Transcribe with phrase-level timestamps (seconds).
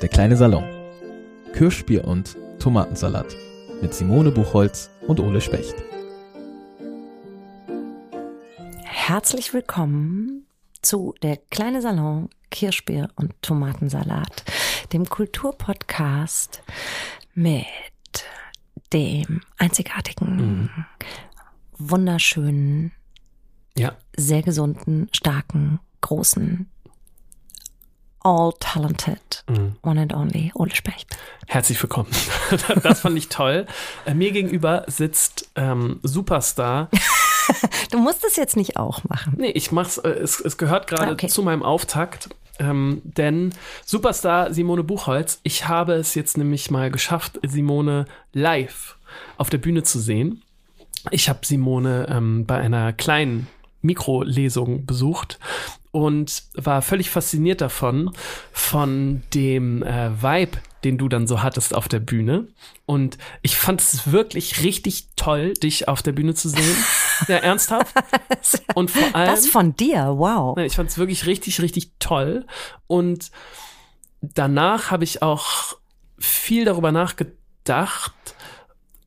[0.00, 0.62] Der kleine Salon.
[1.54, 3.34] Kirschbier und Tomatensalat
[3.82, 5.74] mit Simone Buchholz und Ole Specht.
[8.84, 10.46] Herzlich willkommen
[10.82, 14.44] zu Der kleine Salon Kirschbier und Tomatensalat,
[14.92, 16.62] dem Kulturpodcast
[17.34, 17.64] mit
[18.92, 20.70] dem einzigartigen, Mhm.
[21.76, 22.92] wunderschönen,
[23.76, 26.68] Ja, sehr gesunden, starken, großen,
[28.22, 29.18] all talented,
[29.48, 29.76] Mhm.
[29.82, 31.16] one and only Ole Specht.
[31.46, 32.08] herzlich willkommen.
[32.82, 33.66] Das fand ich toll.
[34.06, 36.88] Äh, Mir gegenüber sitzt ähm, Superstar.
[37.90, 39.34] Du musst es jetzt nicht auch machen.
[39.36, 41.26] Nee, ich mach's, äh, es, es gehört gerade okay.
[41.26, 42.28] zu meinem Auftakt.
[42.60, 43.52] Ähm, denn
[43.84, 48.96] Superstar Simone Buchholz, ich habe es jetzt nämlich mal geschafft, Simone live
[49.36, 50.42] auf der Bühne zu sehen.
[51.10, 53.48] Ich habe Simone ähm, bei einer kleinen
[53.82, 55.38] Mikrolesung besucht
[55.92, 58.12] und war völlig fasziniert davon,
[58.52, 62.48] von dem äh, Vibe, den du dann so hattest auf der Bühne.
[62.86, 66.76] Und ich fand es wirklich richtig toll, dich auf der Bühne zu sehen.
[67.28, 67.94] Ja, ernsthaft.
[68.74, 69.30] Und vor allem.
[69.30, 70.56] Das von dir, wow.
[70.56, 72.46] Ich fand es wirklich richtig, richtig toll.
[72.86, 73.30] Und
[74.22, 75.76] danach habe ich auch
[76.18, 78.14] viel darüber nachgedacht.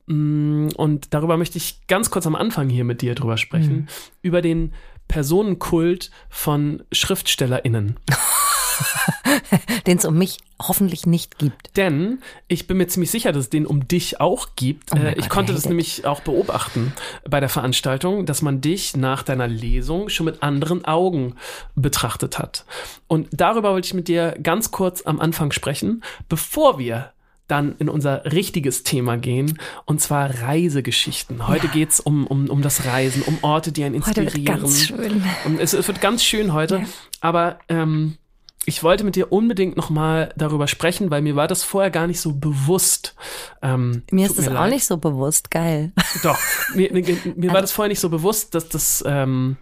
[0.06, 3.88] Mm, Und darüber möchte ich ganz kurz am Anfang hier mit dir drüber sprechen.
[4.22, 4.74] Über den
[5.08, 7.98] Personenkult von SchriftstellerInnen.
[9.86, 11.76] Den es um mich hoffentlich nicht gibt.
[11.76, 14.92] Denn ich bin mir ziemlich sicher, dass es den um dich auch gibt.
[14.92, 16.92] Oh Äh, ich Gott, konnte das nämlich auch beobachten
[17.28, 21.36] bei der Veranstaltung, dass man dich nach deiner Lesung schon mit anderen Augen
[21.74, 22.64] betrachtet hat.
[23.06, 27.13] Und darüber wollte ich mit dir ganz kurz am Anfang sprechen, bevor wir
[27.48, 31.46] dann in unser richtiges Thema gehen, und zwar Reisegeschichten.
[31.46, 34.62] Heute geht's um, um, um das Reisen, um Orte, die einen Heute inspirieren.
[34.62, 35.22] wird ganz schön.
[35.44, 36.78] Und es, es wird ganz schön heute.
[36.78, 36.84] Ja.
[37.20, 38.16] Aber ähm,
[38.66, 42.18] ich wollte mit dir unbedingt nochmal darüber sprechen, weil mir war das vorher gar nicht
[42.20, 43.14] so bewusst.
[43.60, 44.72] Ähm, Mir ist das auch leid.
[44.72, 45.50] nicht so bewusst.
[45.50, 45.92] Geil.
[46.22, 46.38] Doch,
[46.74, 47.12] mir, mir, mir
[47.48, 49.58] war Also- das vorher nicht so bewusst, dass das, ähm,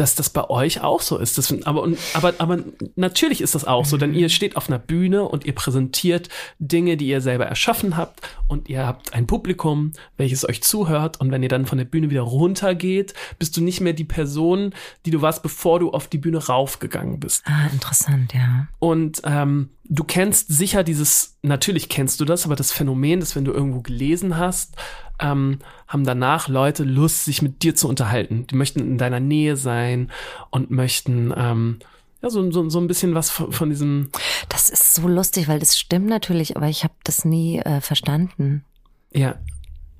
[0.00, 1.38] dass das bei euch auch so ist.
[1.38, 2.58] Das, aber, aber, aber
[2.96, 6.28] natürlich ist das auch so, denn ihr steht auf einer Bühne und ihr präsentiert
[6.58, 11.30] Dinge, die ihr selber erschaffen habt und ihr habt ein Publikum, welches euch zuhört und
[11.30, 14.72] wenn ihr dann von der Bühne wieder runtergeht, bist du nicht mehr die Person,
[15.04, 17.42] die du warst, bevor du auf die Bühne raufgegangen bist.
[17.46, 18.68] Ah, interessant, ja.
[18.78, 23.44] Und ähm, du kennst sicher dieses, natürlich kennst du das, aber das Phänomen, dass wenn
[23.44, 24.76] du irgendwo gelesen hast,
[25.20, 28.46] ähm, haben danach Leute Lust, sich mit dir zu unterhalten.
[28.46, 30.10] Die möchten in deiner Nähe sein
[30.50, 31.78] und möchten ähm,
[32.22, 34.10] ja so, so, so ein bisschen was von, von diesem,
[34.48, 38.64] Das ist so lustig, weil das stimmt natürlich, aber ich habe das nie äh, verstanden,
[39.12, 39.36] ja,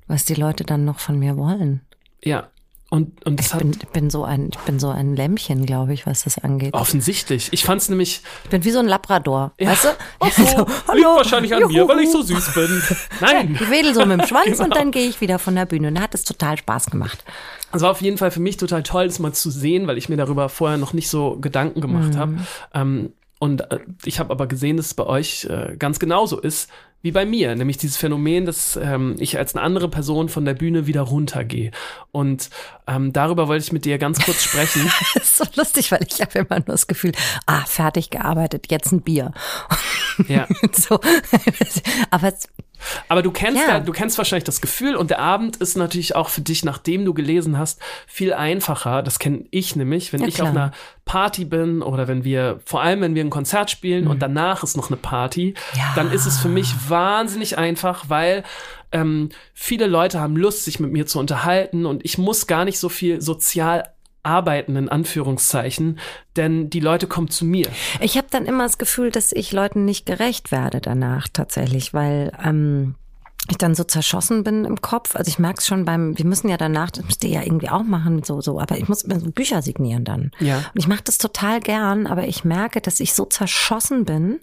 [0.07, 1.81] was die Leute dann noch von mir wollen.
[2.23, 2.49] ja.
[2.91, 6.23] Und, und Ich bin, bin so ein, ich bin so ein Lämmchen, glaube ich, was
[6.23, 6.73] das angeht.
[6.73, 7.49] offensichtlich.
[7.51, 9.87] Ich fand es nämlich, Ich bin wie so ein Labrador, ja, weißt du?
[10.19, 10.43] ach so,
[10.93, 12.81] liegt wahrscheinlich an mir, weil ich so süß bin.
[13.21, 13.57] Nein.
[13.61, 14.63] Ich wedel so mit dem Schwanz Genau.
[14.63, 15.89] und dann gehe ich wieder von der Bühne.
[15.89, 17.23] Und da hat es total Spaß gemacht.
[17.71, 20.09] Es war auf jeden Fall für mich total toll, das mal zu sehen, weil ich
[20.09, 22.37] mir darüber vorher noch nicht so Gedanken gemacht habe.
[22.73, 26.69] Ähm, und äh, ich habe aber gesehen, dass es bei euch äh, ganz genauso ist
[27.01, 30.53] wie bei mir, nämlich dieses Phänomen, dass ähm, ich als eine andere Person von der
[30.53, 31.71] Bühne wieder runtergehe.
[32.11, 32.49] Und
[32.87, 34.91] ähm, darüber wollte ich mit dir ganz kurz sprechen.
[35.13, 37.13] Das ist so lustig, weil ich habe immer nur das Gefühl,
[37.45, 39.31] ah, fertig gearbeitet, jetzt ein Bier.
[40.27, 40.47] ja.
[40.73, 40.99] so.
[42.11, 42.47] Aber es,
[43.07, 43.75] Aber du kennst Ja.
[43.75, 43.79] ja.
[43.79, 47.13] du kennst wahrscheinlich das Gefühl und der Abend ist natürlich auch für dich, nachdem du
[47.13, 49.03] gelesen hast, viel einfacher.
[49.03, 50.49] Das kenne ich nämlich, wenn Ja, ich klar.
[50.49, 50.71] auf einer
[51.05, 54.77] Party bin oder wenn wir, vor allem wenn wir ein Konzert spielen und danach ist
[54.77, 55.79] noch eine Party, Mhm.
[55.95, 58.43] Dann ist es für mich wahnsinnig einfach, weil
[58.91, 62.79] ähm, viele Leute haben Lust, sich mit mir zu unterhalten und ich muss gar nicht
[62.79, 63.89] so viel sozial
[64.23, 65.99] arbeiten, in Anführungszeichen,
[66.35, 67.67] denn die Leute kommen zu mir.
[68.01, 72.31] Ich habe dann immer das Gefühl, dass ich Leuten nicht gerecht werde danach tatsächlich, weil
[72.43, 72.95] ähm,
[73.49, 75.15] ich dann so zerschossen bin im Kopf.
[75.15, 77.69] Also ich merke es schon beim, wir müssen ja danach, das müsst ihr ja irgendwie
[77.69, 80.31] auch machen, so, so, aber ich muss mir so Bücher signieren dann.
[80.39, 80.57] Ja.
[80.57, 84.39] Und ich mache das total gern, aber ich merke, dass ich so zerschossen bin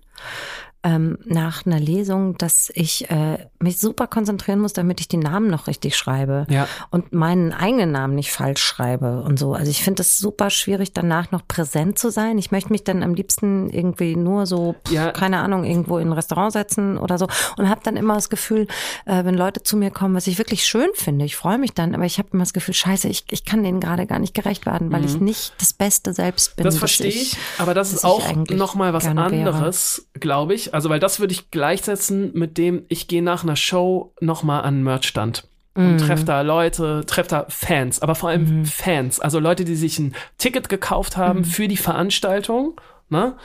[0.87, 5.49] ähm, nach einer Lesung, dass ich äh, mich super konzentrieren muss, damit ich die Namen
[5.51, 6.69] noch richtig schreibe Ja.
[6.91, 9.53] und meinen eigenen Namen nicht falsch schreibe und so.
[9.55, 12.39] Also ich finde es super schwierig, danach noch präsent zu sein.
[12.39, 15.11] Ich möchte mich dann am liebsten irgendwie nur so, Ja.
[15.11, 18.69] keine Ahnung, irgendwo in ein Restaurant setzen oder so und habe dann immer das Gefühl,
[19.07, 21.97] äh, wenn Leute zu mir kommen, was ich wirklich schön finde, ich freue mich dann,
[21.97, 24.67] aber ich habe immer das Gefühl, scheiße, ich, ich kann denen gerade gar nicht gerecht
[24.67, 26.63] werden, weil ich nicht das Beste selbst bin.
[26.63, 26.69] Mhm.
[26.69, 30.76] Das verstehe ich, aber das ist auch eigentlich noch mal was anderes, glaube ich.
[30.77, 34.61] Also weil das würde ich gleichsetzen mit dem, ich gehe nach einer Show noch mal
[34.61, 35.89] an einen Merchstand Mhm.
[35.89, 39.99] und treffe da Leute, treffe da Fans, aber vor allem Fans, also Leute, die sich
[39.99, 41.45] ein Ticket gekauft haben Mhm.
[41.45, 42.79] für die Veranstaltung
[43.09, 43.37] ne?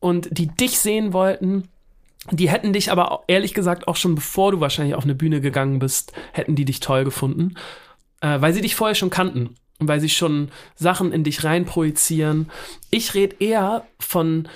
[0.00, 1.64] Und die dich sehen wollten,
[2.30, 5.40] die hätten dich aber auch, ehrlich gesagt auch schon bevor du wahrscheinlich auf eine Bühne
[5.40, 7.54] gegangen bist, hätten die dich toll gefunden,
[8.20, 12.50] äh, weil sie dich vorher schon kannten und weil sie schon Sachen in dich reinprojizieren.
[12.90, 14.48] Ich rede eher von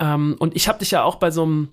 [0.00, 1.68] ähm, und ich habe dich ja auch bei so einem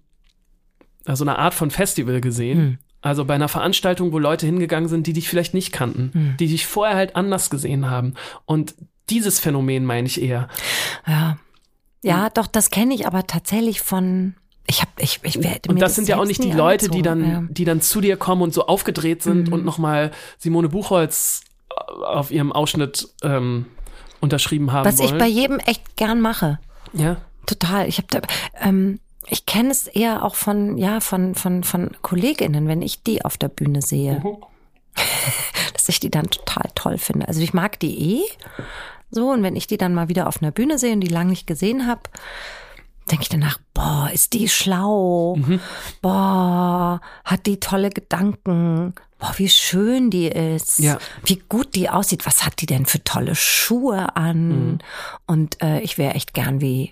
[1.14, 2.58] so einer Art von Festival gesehen.
[2.60, 2.78] Hm.
[3.02, 6.36] Also bei einer Veranstaltung, wo Leute hingegangen sind, die dich vielleicht nicht kannten, Hm.
[6.38, 8.16] die dich vorher halt anders gesehen haben.
[8.46, 8.76] Und
[9.10, 10.50] dieses Phänomen meine ich eher.
[11.08, 11.38] Ja.
[12.04, 14.36] Ja, doch, das kenne ich aber tatsächlich von.
[14.70, 17.02] Ich habe, ich, ich werde Und mir das sind ja auch nicht die Leute, die
[17.02, 17.54] dann, angezogen.
[17.54, 19.54] die dann zu dir kommen und so aufgedreht sind Mhm.
[19.54, 23.66] und nochmal Simone Buchholz äh, auf ihrem Ausschnitt ähm,
[24.20, 25.14] unterschrieben haben Was wollen.
[25.14, 26.60] ich bei jedem echt gern mache.
[26.92, 27.16] ja,
[27.48, 27.88] Total.
[27.88, 28.20] Ich habe da,
[28.62, 33.26] ähm, ich kenne es eher auch von, ja, von, von, von Kolleginnen, wenn ich die
[33.26, 34.38] auf der Bühne sehe, Mhm.
[35.74, 37.28] dass ich die dann total toll finde.
[37.28, 38.22] Also ich mag die eh
[39.10, 41.28] so und wenn ich die dann mal wieder auf einer Bühne sehe und die lang
[41.28, 42.02] nicht gesehen habe,
[43.10, 45.62] denke ich danach, boah, ist die schlau, Mhm.
[46.02, 50.98] boah, hat die tolle Gedanken, boah, wie schön die ist, Ja.
[51.26, 54.78] wie gut die aussieht, was hat die denn für tolle Schuhe an Mhm.
[55.26, 56.92] und äh, ich wäre echt gern wie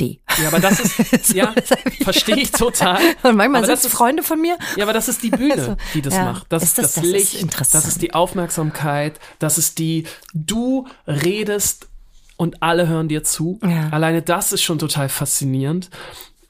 [0.00, 0.20] die.
[0.40, 1.54] ja, aber das ist, ja,
[2.02, 2.98] verstehe ich total.
[3.22, 4.56] Und manchmal sind das ist, Freunde von mir.
[4.76, 6.24] Ja, aber das ist die Bühne, Also, die das ja.
[6.32, 6.46] macht.
[6.50, 7.84] Das Ist ist das- das, das ist Licht, interessant.
[7.84, 11.88] das ist die Aufmerksamkeit, das ist die, du redest
[12.36, 13.58] und alle hören dir zu.
[13.62, 13.88] Ja.
[13.90, 15.90] Alleine das ist schon total faszinierend.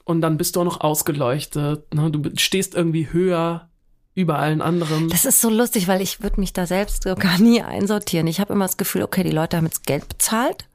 [0.03, 1.93] Und dann bist du auch noch ausgeleuchtet.
[1.93, 2.09] Ne?
[2.11, 3.69] Du stehst irgendwie höher
[4.15, 5.07] über allen anderen.
[5.09, 8.27] Das ist so lustig, weil ich würde mich da selbst so gar nie einsortieren.
[8.27, 10.65] Ich habe immer das Gefühl, okay, die Leute haben jetzt Geld bezahlt.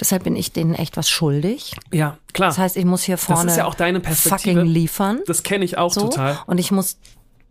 [0.00, 1.74] Deshalb bin ich denen echt was schuldig.
[1.92, 2.50] ja, klar.
[2.50, 4.56] Das heißt, ich muss hier vorne ist ja auch deine Perspektive.
[4.60, 5.20] fucking liefern.
[5.26, 6.02] das kenne ich auch so.
[6.02, 6.38] total.
[6.46, 6.98] Und ich muss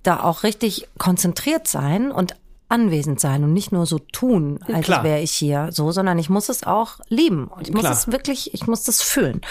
[0.04, 2.36] da auch richtig konzentriert sein und
[2.70, 6.50] anwesend sein und nicht nur so tun, als wäre ich hier so, sondern ich muss
[6.50, 7.48] es auch lieben.
[7.48, 7.94] Und ich muss Klar.
[7.94, 9.42] es wirklich, ich muss das fühlen.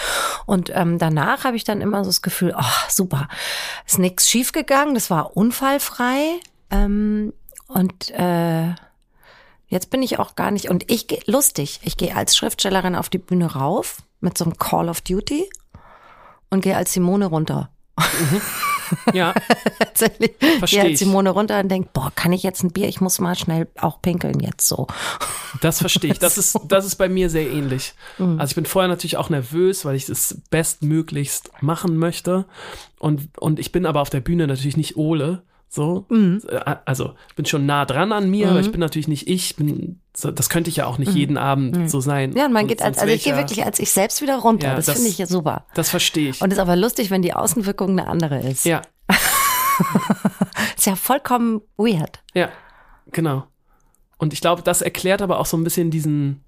[0.45, 3.27] Und ähm, danach habe ich dann immer so das Gefühl, ach super,
[3.87, 6.39] ist nichts schiefgegangen, das war unfallfrei.
[6.69, 7.33] Ähm,
[7.67, 8.75] und äh,
[9.67, 13.09] jetzt bin ich auch gar nicht, und ich gehe lustig, ich gehe als Schriftstellerin auf
[13.09, 15.49] die Bühne rauf mit so einem Call of Duty
[16.49, 17.69] und gehe als Simone runter.
[19.13, 19.33] Ja,
[19.79, 20.31] Tatsächlich.
[20.59, 20.99] Versteh Gehe als.
[20.99, 22.87] Simone runter und denkt, boah, kann ich jetzt ein Bier?
[22.87, 24.87] Ich muss mal schnell auch pinkeln jetzt so.
[25.61, 26.19] das verstehe ich.
[26.19, 27.93] Das ist, das ist bei mir sehr ähnlich.
[28.17, 28.39] Mhm.
[28.39, 32.45] Also ich bin vorher natürlich auch nervös, weil ich das bestmöglichst machen möchte.
[32.99, 35.43] Und, und ich bin aber auf der Bühne natürlich nicht Ole.
[35.69, 36.41] So, Mhm.
[36.49, 39.55] Äh, also bin schon nah dran an mir, aber ich bin natürlich nicht ich.
[39.57, 42.29] Bin, so, das könnte ich ja auch nicht jeden Abend so sein.
[42.31, 42.37] Mhm.
[42.37, 44.69] Ja, und man Und geht als, also ich gehe wirklich als ich selbst wieder runter.
[44.69, 45.65] Ja, das, das- finde ich ja super.
[45.75, 46.41] Das verstehe ich.
[46.41, 48.65] Und ist aber lustig, wenn die Außenwirkung eine andere ist.
[48.65, 48.81] ja,
[50.75, 52.19] Ist ja vollkommen weird.
[52.33, 52.49] ja,
[53.11, 53.43] genau.
[54.17, 56.43] Und ich glaube, das erklärt aber auch so ein bisschen diesen,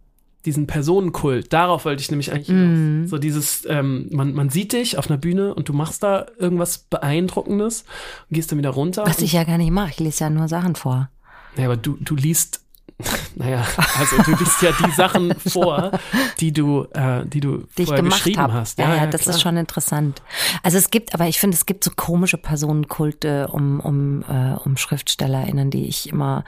[0.45, 1.51] diesen Personenkult.
[1.51, 2.93] Darauf wollte ich nämlich eigentlich Mhm.
[2.95, 3.09] hinaus.
[3.09, 6.77] So dieses, ähm, man, man sieht dich auf einer Bühne und du machst da irgendwas
[6.77, 7.81] Beeindruckendes
[8.29, 9.03] und gehst dann wieder runter.
[9.05, 9.89] Was ich ja gar nicht mache.
[9.91, 11.09] Ich lese ja nur Sachen vor.
[11.57, 12.61] ja, aber du, du liest,
[13.35, 13.65] naja,
[13.97, 15.91] also du liest ja die Sachen vor,
[16.39, 18.53] die du, äh, die du die vorher gemacht geschrieben habe.
[18.53, 18.77] hast.
[18.79, 19.35] Ja, ja, das klar.
[19.35, 20.21] ist schon interessant.
[20.63, 24.75] Also es gibt, aber ich finde, es gibt so komische Personenkulte um, um, äh, um
[24.77, 26.43] SchriftstellerInnen, die ich immer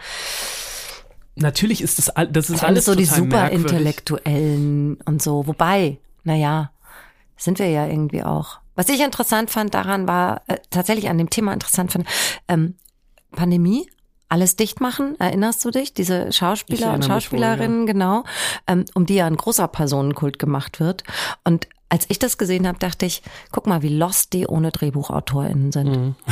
[1.35, 3.71] Natürlich ist das, all- das ist finde alles so die total super merkwürdig.
[3.71, 5.47] Intellektuellen und so.
[5.47, 6.71] Wobei, naja,
[7.37, 8.59] sind wir ja irgendwie auch.
[8.75, 12.05] Was ich interessant fand daran war, äh, tatsächlich an dem Thema interessant fand,
[12.47, 12.75] ähm,
[13.31, 13.89] Pandemie,
[14.31, 15.93] alles dicht machen, erinnerst du dich?
[15.93, 18.23] Diese Schauspieler und erinnere mich Schauspielerinnen, genau,
[18.65, 21.03] ähm, um die ja ein großer Personenkult gemacht wird.
[21.43, 23.21] Und als ich das gesehen habe, dachte ich,
[23.51, 25.89] guck mal, wie lost die ohne DrehbuchautorInnen sind.
[25.89, 26.15] Mhm.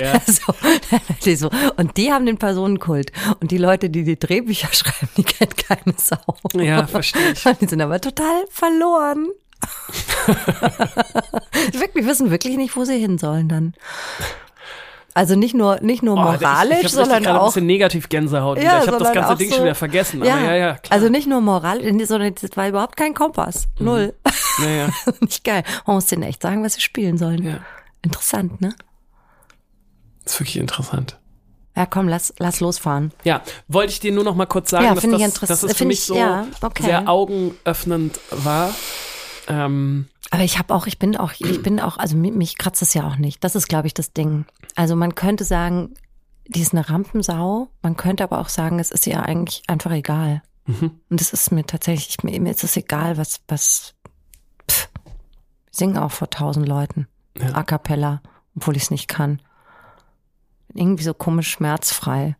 [0.00, 0.20] Ja.
[0.24, 0.54] So,
[1.24, 1.50] die so.
[1.76, 3.10] Und die haben den Personenkult.
[3.40, 6.18] Und die Leute, die die Drehbücher schreiben, die kennt keine Sau.
[6.54, 7.42] Ja, verstehe ich.
[7.42, 9.28] Die sind aber total verloren.
[11.72, 13.74] wirklich, wissen wirklich nicht, wo sie hin sollen dann.
[15.18, 17.46] Also nicht nur, nicht nur Oh, moralisch, ich, ich hab sondern gerade ein auch.
[17.46, 18.58] bisschen negativ Gänsehaut.
[18.62, 20.22] Ja, ich habe das ganze auch Ding so- schon wieder vergessen.
[20.24, 20.72] Ja, ja.
[20.74, 20.78] Mhm.
[20.90, 23.66] Also nicht nur moralisch, sondern das war überhaupt kein Kompass.
[23.80, 24.14] Null.
[24.62, 24.88] ja, ja,
[25.20, 25.64] nicht geil.
[25.86, 27.42] Man muss denen echt sagen, was sie spielen sollen.
[27.42, 27.58] ja.
[28.02, 28.74] Interessant, ne?
[30.24, 31.18] ist wirklich interessant.
[31.76, 33.12] Ja, komm, lass, lass losfahren.
[33.24, 35.62] Ja, wollte ich dir nur noch mal kurz sagen, Ja, dass, ich das, interess- dass
[35.64, 36.82] es für finde mich ich- so ja, okay.
[36.84, 38.72] sehr augenöffnend war.
[39.48, 42.94] Ähm, Aber ich habe auch, ich bin auch, ich bin auch, also mich, kratzt es
[42.94, 43.42] ja auch nicht.
[43.42, 44.44] Das ist, glaube ich, das Ding.
[44.76, 45.94] Also man könnte sagen,
[46.46, 47.68] die ist eine Rampensau.
[47.82, 50.42] Man könnte aber auch sagen, es ist ihr eigentlich einfach egal.
[50.66, 51.00] mhm.
[51.08, 53.94] Und es ist mir tatsächlich, mir, mir ist es egal, was, was,
[54.70, 54.88] pff,
[55.70, 57.08] ich singe auch vor tausend Leuten.
[57.38, 57.54] Ja.
[57.54, 58.20] A cappella,
[58.56, 59.40] obwohl ich es nicht kann.
[60.74, 62.36] Irgendwie so komisch schmerzfrei.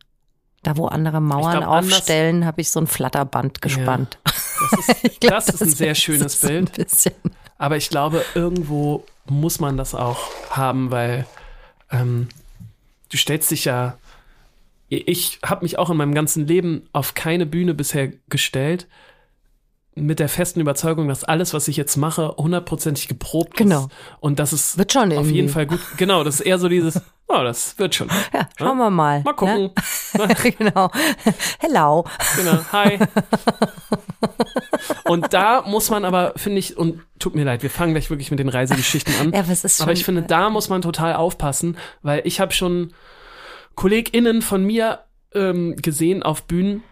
[0.61, 4.19] Da, wo andere Mauern glaub, aufstellen, habe ich so ein Flatterband gespannt.
[4.59, 6.73] Das ist, glaub, das ist ein sehr schönes so ein Bild.
[6.73, 7.13] bisschen.
[7.57, 11.25] Aber ich glaube, irgendwo muss man das auch haben, weil
[11.91, 12.29] ähm,
[13.09, 13.97] du stellst dich ja.
[14.91, 18.87] Ich habe mich auch in meinem ganzen Leben auf keine Bühne bisher gestellt,
[19.99, 23.81] mit der festen Überzeugung, dass alles, was ich jetzt mache, hundertprozentig geprobt Genau.
[23.85, 23.89] ist.
[24.19, 25.35] Und das ist Wird schon auf irgendwie.
[25.35, 25.79] jeden Fall gut.
[25.97, 28.09] Genau, das ist eher so dieses, oh, das wird schon.
[28.33, 29.21] Ja, schauen wir mal.
[29.23, 29.71] Mal gucken.
[30.17, 30.27] Ne?
[30.57, 30.89] genau.
[31.59, 32.05] Hello.
[32.37, 32.99] Genau, hi.
[35.05, 38.31] Und da muss man aber, finde ich, und tut mir leid, wir fangen gleich wirklich
[38.31, 39.33] mit den Reisegeschichten an.
[39.33, 39.83] Ja, aber es ist schon.
[39.83, 42.93] aber ich finde, da muss man total aufpassen, weil ich habe schon
[43.75, 44.99] KollegInnen von mir
[45.33, 46.83] ähm, gesehen auf Bühnen,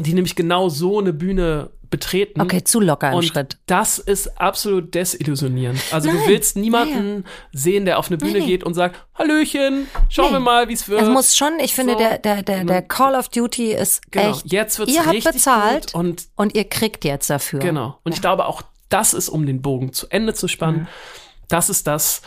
[0.00, 2.40] die nämlich genau so eine Bühne betreten.
[2.40, 3.58] okay, zu locker im Und Schritt.
[3.66, 5.78] das ist absolut desillusionierend.
[5.92, 8.46] Also Nein, du willst niemanden sehen, der auf eine Bühne Nee.
[8.46, 10.32] geht und sagt, Hallöchen, schauen Nee.
[10.32, 11.02] wir mal, wie es wird.
[11.02, 11.98] Es muss schon, ich finde, So.
[12.00, 14.30] der, der, der, der Call of Duty ist genau.
[14.32, 14.50] echt.
[14.52, 17.60] Jetzt wird's ihr habt bezahlt und und ihr kriegt jetzt dafür.
[17.60, 17.98] Genau.
[18.02, 20.82] Und ich glaube, auch das ist, um den Bogen zu Ende zu spannen.
[20.82, 20.86] Mhm.
[21.48, 22.22] Das ist das,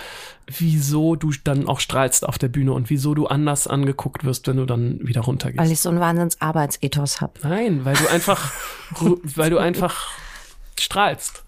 [0.47, 4.57] wieso du dann auch strahlst auf der Bühne und wieso du anders angeguckt wirst, wenn
[4.57, 5.59] du dann wieder runtergehst.
[5.59, 7.33] Weil ich so ein wahnsinns Arbeitsethos habe.
[7.43, 8.51] Nein, weil du einfach,
[9.35, 10.07] weil du einfach
[10.79, 11.43] strahlst.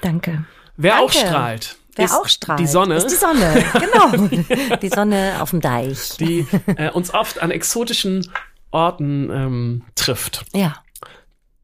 [0.00, 0.44] Danke.
[0.76, 1.04] Wer Danke.
[1.04, 2.60] auch strahlt, Wer ist auch strahlt.
[2.60, 4.76] die Sonne, Ist die Sonne, genau.
[4.82, 6.16] die Sonne auf dem Deich.
[6.18, 8.30] die äh, uns oft an exotischen
[8.70, 10.44] Orten ähm, trifft.
[10.54, 10.76] Ja.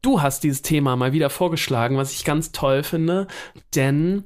[0.01, 3.27] Du hast dieses Thema mal wieder vorgeschlagen, was ich ganz toll finde,
[3.75, 4.23] denn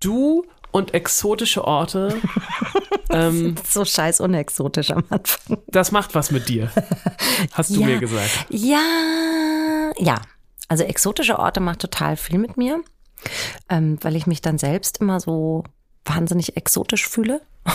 [0.00, 2.16] du und exotische Orte,
[3.10, 5.58] ähm, So scheiß unexotisch am Anfang.
[5.68, 6.70] das macht was mit dir.
[7.52, 7.86] Hast du Ja.
[7.86, 8.46] mir gesagt.
[8.50, 10.20] Ja, ja.
[10.68, 12.80] Also exotische Orte macht total viel mit mir,
[13.68, 15.62] ähm, weil ich mich dann selbst immer so
[16.04, 17.40] wahnsinnig exotisch fühle.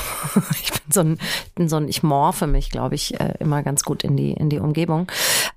[0.61, 1.19] ich bin so ein,
[1.55, 4.49] bin so ein, ich morphe mich, glaube ich, äh, immer ganz gut in die in
[4.49, 5.11] die Umgebung.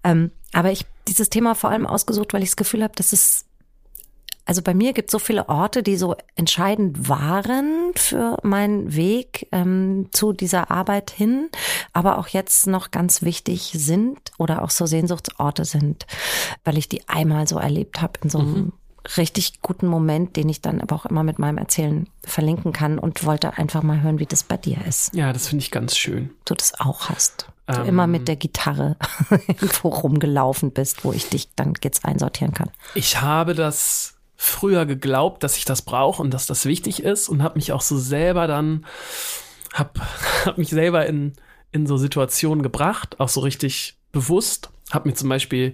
[0.04, 3.46] Ähm, aber ich dieses Thema vor allem ausgesucht, weil ich das Gefühl habe, dass es
[4.44, 9.46] also bei mir gibt es so viele Orte, die so entscheidend waren für meinen Weg
[9.52, 11.48] ähm, zu dieser Arbeit hin,
[11.92, 16.06] aber auch jetzt noch ganz wichtig sind oder auch so Sehnsuchtsorte sind,
[16.64, 18.72] weil ich die einmal so erlebt habe in so einem
[19.16, 23.24] richtig guten Moment, den ich dann aber auch immer mit meinem Erzählen verlinken kann und
[23.24, 25.14] wollte einfach mal hören, wie das bei dir ist.
[25.14, 26.30] Ja, das finde ich ganz schön.
[26.44, 27.46] Du das auch hast.
[27.66, 27.86] Du Ähm.
[27.86, 28.96] immer mit der Gitarre
[29.30, 32.70] irgendwo rumgelaufen bist, wo ich dich dann jetzt einsortieren kann.
[32.94, 37.42] Ich habe das früher geglaubt, dass ich das brauche und dass das wichtig ist und
[37.42, 38.84] habe mich auch so selber dann,
[39.72, 40.00] habe
[40.44, 41.34] hab mich selber in,
[41.70, 44.70] in so Situationen gebracht, auch so richtig bewusst.
[44.90, 45.72] Habe mir zum Beispiel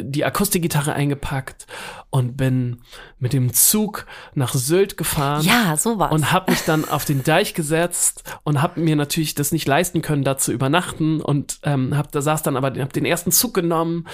[0.00, 1.66] die Akustikgitarre eingepackt
[2.10, 2.78] und bin
[3.18, 5.44] mit dem Zug nach Sylt gefahren.
[5.44, 6.12] Ja, sowas.
[6.12, 10.02] und habe mich dann auf den Deich gesetzt und habe mir natürlich das nicht leisten
[10.02, 13.54] können, da zu übernachten und ähm, hab da saß dann aber hab den ersten Zug
[13.54, 14.06] genommen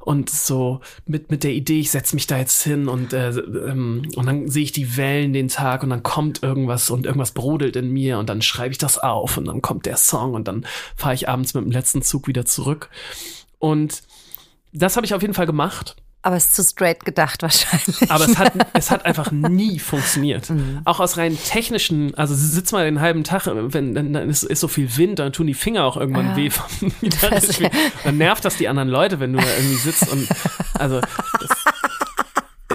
[0.00, 4.02] und so mit mit der Idee, ich setz mich da jetzt hin und äh, ähm,
[4.16, 7.76] und dann sehe ich die Wellen den Tag und dann kommt irgendwas und irgendwas brodelt
[7.76, 10.66] in mir und dann schreibe ich das auf und dann kommt der Song und dann
[10.96, 12.90] fahre ich abends mit dem letzten Zug wieder zurück
[13.58, 14.02] und
[14.72, 15.96] das habe ich auf jeden Fall gemacht.
[16.22, 18.10] Aber es ist zu straight gedacht wahrscheinlich.
[18.10, 20.50] Aber es hat, es hat einfach nie funktioniert.
[20.50, 20.82] Mhm.
[20.84, 24.60] Auch aus rein technischen, also sitz mal den halben Tag, wenn dann, dann ist, ist
[24.60, 26.36] so viel Wind, dann tun die Finger auch irgendwann Ja.
[26.36, 27.70] weh vom Gitarrespiel.
[28.04, 30.28] Dann nervt das die anderen Leute, wenn du da irgendwie sitzt und
[30.74, 31.50] also das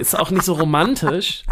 [0.00, 1.44] ist auch nicht so romantisch.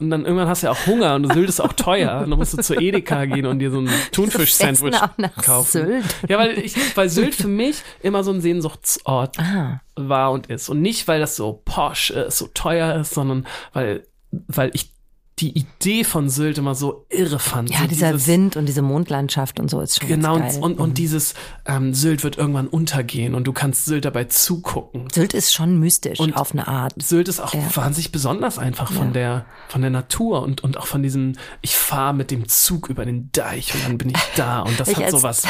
[0.00, 2.22] Und dann irgendwann hast du ja auch Hunger und Sylt ist auch teuer.
[2.22, 4.94] Und dann musst du zur Edeka gehen und dir so ein Thunfisch-Sandwich
[5.42, 5.70] kaufen.
[5.70, 6.04] Sylt?
[6.28, 9.80] Ja, weil ich, weil Sylt für mich immer so ein Sehnsuchtsort Ah.
[9.96, 10.68] war und ist.
[10.68, 14.93] Und nicht, weil das so posch ist, so teuer ist, sondern weil, weil ich
[15.40, 17.68] die Idee von Sylt immer so irre fand.
[17.70, 20.52] Ja, so dieser dieses, Wind und diese Mondlandschaft und so ist schon Genau, geil.
[20.56, 21.34] und, und, und dieses
[21.66, 25.08] ähm, Sylt wird irgendwann untergehen und du kannst Sylt dabei zugucken.
[25.12, 26.94] Sylt ist schon mystisch Und- auf eine Art.
[27.02, 27.62] Sylt ist auch Ja.
[27.74, 29.12] wahnsinnig besonders einfach von Ja.
[29.12, 33.04] der von der Natur und und auch von diesem ich fahre mit dem Zug über
[33.04, 35.42] den Deich und dann bin ich da und das Ich hat sowas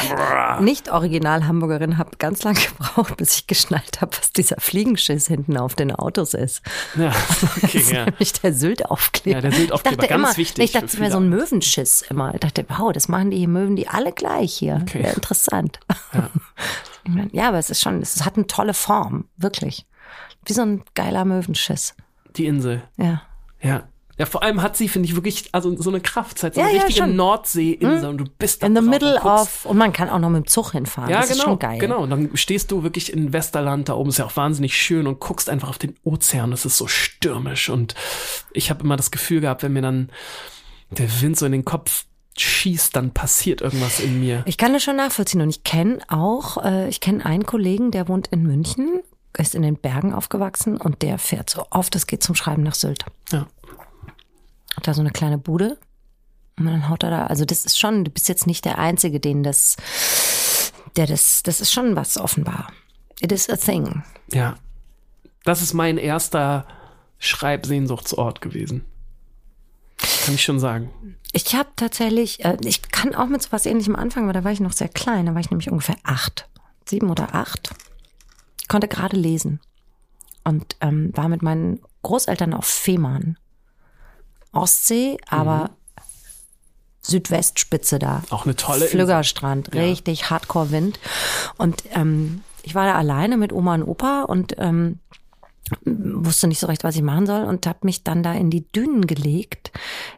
[0.60, 5.58] Nicht original Hamburgerin habe ganz lange gebraucht, bis ich geschnallt habe, was dieser Fliegenschiss hinten
[5.58, 6.62] auf den Autos ist.
[6.96, 7.12] ja
[7.62, 9.36] okay ja Nämlich der Sylt-Aufkleber.
[9.36, 12.34] Ja, der Ich dachte ganz immer, wichtig Ich dachte, wäre so ein Möwenschiss immer.
[12.34, 14.80] Ich dachte, wow, das machen die Möwen, die alle gleich hier.
[14.82, 15.12] Okay.
[15.14, 15.80] Interessant.
[16.12, 16.30] Ja.
[17.32, 19.86] ja, aber es ist schon, es hat eine tolle Form, wirklich.
[20.46, 21.94] Wie so ein geiler Möwenschiss.
[22.36, 23.22] die Insel Ja.
[23.60, 23.84] Ja.
[24.18, 26.42] Ja, vor allem hat sie, finde ich, wirklich also so eine Kraft.
[26.42, 27.06] Hat so eine Ja, ja, richtige.
[27.06, 27.16] Hm?
[27.16, 30.30] Nordseeinsel und du bist da In the middle und of, und man kann auch noch
[30.30, 31.10] mit dem Zug hinfahren.
[31.10, 31.38] Ja, das genau.
[31.38, 31.78] ist schon geil.
[31.78, 32.02] Genau.
[32.02, 35.20] Und dann stehst du wirklich in Westerland, da oben ist ja auch wahnsinnig schön und
[35.20, 36.52] guckst einfach auf den Ozean.
[36.52, 37.68] Es ist so stürmisch.
[37.68, 37.94] Und
[38.52, 40.10] ich habe immer das Gefühl gehabt, wenn mir dann
[40.90, 42.04] der Wind so in den Kopf
[42.36, 44.42] schießt, dann passiert irgendwas in mir.
[44.46, 48.08] Ich kann das schon nachvollziehen und ich kenne auch, äh, ich kenne einen Kollegen, der
[48.08, 49.00] wohnt in München
[49.38, 52.74] ist in den Bergen aufgewachsen und der fährt so oft es geht zum Schreiben nach
[52.74, 53.04] Sylt.
[53.32, 53.46] Ja.
[54.76, 55.78] Hat da so eine kleine Bude
[56.58, 59.20] und dann haut er da, also das ist schon, du bist jetzt nicht der Einzige,
[59.20, 59.76] den das,
[60.96, 62.72] der das, das ist schon was offenbar.
[63.20, 64.02] It is a thing.
[64.32, 64.56] Ja.
[65.44, 66.66] Das ist mein erster
[67.18, 68.84] Schreibsehnsuchtsort gewesen.
[70.24, 70.90] Kann ich schon sagen.
[71.32, 74.52] Ich habe tatsächlich, äh, ich kann auch mit so was ähnlichem anfangen, aber da war
[74.52, 76.48] ich noch sehr klein, da war ich nämlich ungefähr acht,
[76.86, 77.74] sieben oder acht.
[78.60, 79.60] Ich konnte gerade lesen
[80.44, 83.36] und ähm, war mit meinen Großeltern auf Fehmarn.
[84.54, 85.70] Ostsee, aber
[87.02, 88.22] Südwestspitze da.
[88.30, 88.98] Auch eine tolle Insel.
[89.00, 89.82] Flüggerstrand, Ja.
[89.82, 90.98] richtig Hardcore-Wind.
[91.58, 95.00] Und ähm, ich war da alleine mit Oma und Opa und ähm,
[95.84, 98.70] wusste nicht so recht, was ich machen soll und habe mich dann da in die
[98.72, 99.70] Dünen gelegt,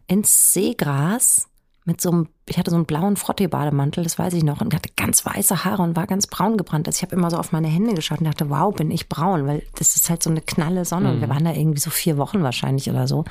[0.06, 1.48] ins Seegras
[1.86, 4.90] mit so einem, ich hatte so einen blauen Frottee-Bademantel, das weiß ich noch, und hatte
[4.96, 6.88] ganz weiße Haare und war ganz braun gebrannt.
[6.88, 9.46] Also ich habe immer so auf meine Hände geschaut und dachte, wow, bin ich braun,
[9.46, 11.12] weil das ist halt so eine knalle Sonne.
[11.12, 13.24] Und wir waren da irgendwie so vier Wochen wahrscheinlich oder so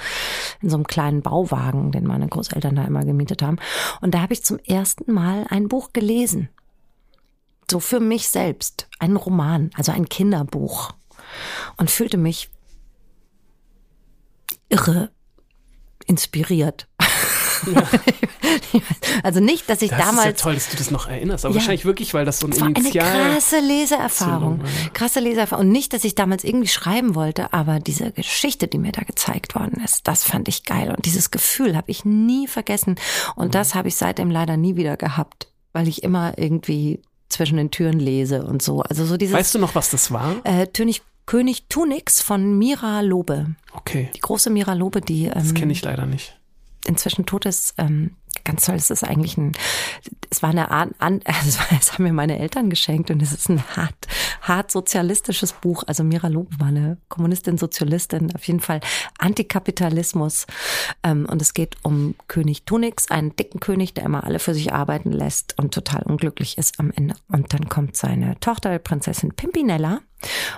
[0.62, 3.58] in so einem kleinen Bauwagen, den meine Großeltern da immer gemietet haben.
[4.00, 6.48] Und da habe ich zum ersten Mal ein Buch gelesen.
[7.70, 8.88] So für mich selbst.
[9.00, 10.94] Einen Roman, also ein Kinderbuch.
[11.76, 12.50] Und fühlte mich
[14.70, 15.12] irre
[16.06, 16.88] inspiriert.
[19.24, 21.46] also nicht, dass ich Das ist ja damals toll, dass du das noch erinnerst.
[21.46, 21.60] Aber Ja.
[21.60, 23.32] wahrscheinlich wirklich, weil das so ein es war eine Initial...
[23.34, 24.62] krasse Leseerfahrung.
[24.94, 25.66] Krasse Leseerfahrung.
[25.68, 29.56] Und nicht, dass ich damals irgendwie schreiben wollte, aber diese Geschichte, die mir da gezeigt
[29.56, 30.90] worden ist, das fand ich geil.
[30.96, 32.96] Und dieses Gefühl habe ich nie vergessen.
[33.36, 33.52] Und Mhm.
[33.52, 38.00] das habe ich seitdem leider nie wieder gehabt, weil ich immer irgendwie zwischen den Türen
[38.00, 38.82] lese und so.
[38.82, 40.36] Also so dieses Weißt du noch, was das war?
[40.44, 43.56] äh, König, König Tunix von Mira Lobe.
[43.74, 46.38] Okay, Die große Mira Lobe, die das ähm, kenne ich leider nicht.
[46.88, 48.76] Inzwischen tot ist, ähm, ganz toll.
[48.76, 49.54] Es ist eigentlich ein,
[50.30, 51.20] es war eine Art, war,
[51.80, 53.96] es haben mir meine Eltern geschenkt und es ist ein hart,
[54.42, 55.84] hart sozialistisches Buch.
[55.88, 58.82] Also Mira Lobe war eine Kommunistin, Sozialistin, auf jeden Fall
[59.18, 60.46] Antikapitalismus.
[61.04, 64.74] Ähm, und es geht um König Tunix, einen dicken König, der immer alle für sich
[64.74, 67.16] arbeiten lässt und total unglücklich ist am Ende.
[67.30, 70.02] Und dann kommt seine Tochter, Prinzessin Pimpinella,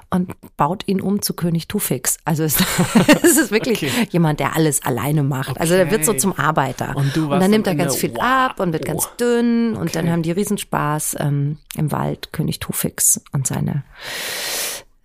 [0.09, 2.17] und baut ihn um zu König Tufix.
[2.25, 2.57] Also es,
[3.23, 4.07] es ist wirklich Okay.
[4.11, 5.59] jemand, der alles alleine macht.
[5.59, 6.19] Also der wird so Okay.
[6.21, 6.95] zum Arbeiter.
[6.95, 8.21] Und du und warst dann nimmt er ganz viel wow.
[8.21, 10.11] ab und wird ganz dünn und dann Okay.
[10.13, 13.83] haben die Riesenspaß ähm, im Wald, König Tufix und seine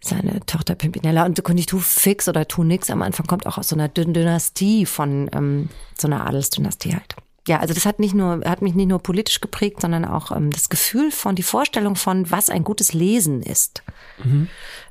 [0.04, 3.88] seine Tochter Pimpinella und König Tufix oder Tunix am Anfang kommt auch aus so einer
[3.88, 7.14] Dyn- Dynastie von ähm, so einer Adelsdynastie halt.
[7.48, 10.50] Ja, also das hat nicht nur, hat mich nicht nur politisch geprägt, sondern auch ähm,
[10.50, 13.83] das Gefühl von, die Vorstellung von, was ein gutes Lesen ist.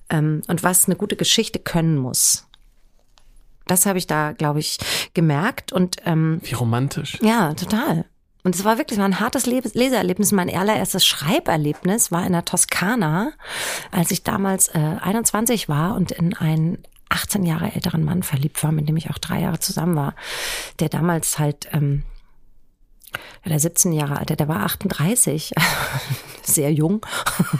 [0.10, 2.48] Ähm, und was eine gute Geschichte können muss.
[3.68, 4.80] Das habe ich da, glaube ich,
[5.14, 7.20] gemerkt und ähm, Wie romantisch.
[7.22, 8.06] ja, total.
[8.44, 10.32] Und es war wirklich war ein hartes Le Leseerlebnis.
[10.32, 13.34] Mein allererstes Schreiberlebnis war in der Toskana,
[13.92, 18.72] als ich damals äh, 21 war und in einen 18 Jahre älteren Mann verliebt war,
[18.72, 20.16] mit dem ich auch drei Jahre zusammen war,
[20.80, 22.04] der damals halt, ähm,
[23.44, 25.52] ja, der 17 Jahre alt, der war 38,
[26.44, 27.06] sehr jung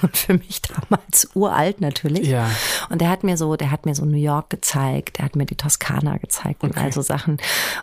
[0.02, 2.28] und für mich damals uralt natürlich.
[2.28, 2.50] Ja.
[2.90, 5.46] Und der hat mir so, der hat mir so New York gezeigt, der hat mir
[5.46, 7.38] die Toskana gezeigt und all so Sachen.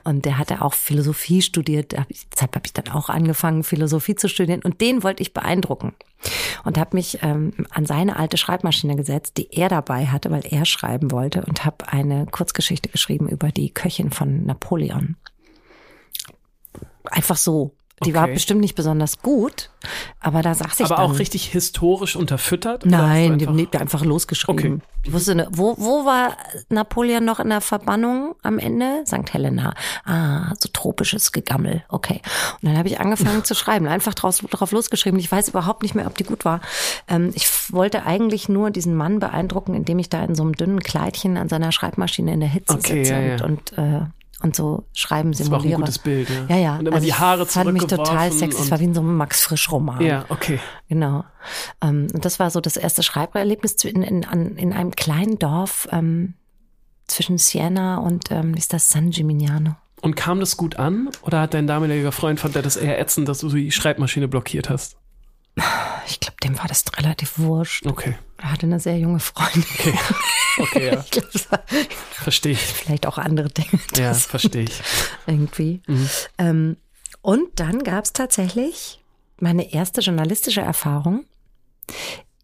[0.05, 1.93] Und der hatte auch Philosophie studiert.
[1.93, 4.61] Da hab ich- Deshalb habe ich dann auch angefangen, Philosophie zu studieren.
[4.63, 5.95] Und den wollte ich beeindrucken.
[6.65, 10.65] Und habe mich ähm, an seine alte Schreibmaschine gesetzt, die er dabei hatte, weil er
[10.65, 11.45] schreiben wollte.
[11.47, 15.17] Und habe eine Kurzgeschichte geschrieben über die Köchin von Napoleon.
[17.11, 17.73] Einfach so.
[18.05, 18.35] Die war Okay.
[18.35, 19.71] bestimmt nicht besonders gut,
[20.21, 21.11] aber da saß ich Aber dann.
[21.11, 22.87] auch richtig historisch unterfüttert?
[22.87, 24.75] Nein, die einfach- einfach losgeschrieben.
[24.75, 24.83] Okay.
[25.03, 26.37] Ich wusste, wo, wo war
[26.69, 29.03] Napoleon noch in der Verbannung am Ende?
[29.05, 29.33] St.
[29.33, 29.75] Helena.
[30.05, 31.83] Ah, so tropisches Gegammel.
[31.89, 32.21] Okay.
[32.63, 35.19] Und dann habe ich angefangen zu schreiben, einfach draus, drauf losgeschrieben.
[35.19, 36.61] Ich weiß überhaupt nicht mehr, ob die gut war.
[37.09, 40.79] Ähm, ich wollte eigentlich nur diesen Mann beeindrucken, indem ich da in so einem dünnen
[40.85, 43.45] Kleidchen an seiner Schreibmaschine in der Hitze Okay, sitze ja, ja.
[43.45, 44.01] und, und äh,
[44.43, 45.81] und so schreiben Das war auch ein simuliere.
[45.81, 46.47] gutes Bild, ja.
[46.49, 46.77] Ja, ja.
[46.77, 48.63] Und immer also die Haare ich fand mich total sexy.
[48.63, 50.01] Es war wie in so einem Max Frisch Roman.
[50.01, 50.61] Ja, okay.
[50.89, 51.25] Genau.
[51.83, 54.23] Ähm, und das war so das erste Schreiberlebnis in, in,
[54.57, 56.35] in einem kleinen Dorf ähm,
[57.07, 59.75] zwischen Siena und ähm, wie ist das San Gimignano.
[60.01, 61.11] Und kam das gut an?
[61.23, 64.71] Oder hat dein damaliger Freund, fand der das eher ätzend, dass du die Schreibmaschine blockiert
[64.71, 64.97] hast?
[66.07, 67.85] Ich glaube, dem war das relativ wurscht.
[67.87, 68.15] Okay.
[68.41, 69.65] Er hatte eine sehr junge Freundin.
[69.79, 69.99] Okay.
[70.61, 71.05] Okay, ja.
[72.11, 72.59] Verstehe ich.
[72.61, 73.81] vielleicht auch andere Dinge.
[73.97, 74.83] Ja, das verstehe ich.
[75.27, 75.83] irgendwie.
[76.37, 76.77] Ähm,
[77.23, 79.01] und dann gab es tatsächlich
[79.39, 81.25] meine erste journalistische Erfahrung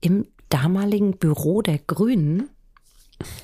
[0.00, 2.50] im damaligen Büro der Grünen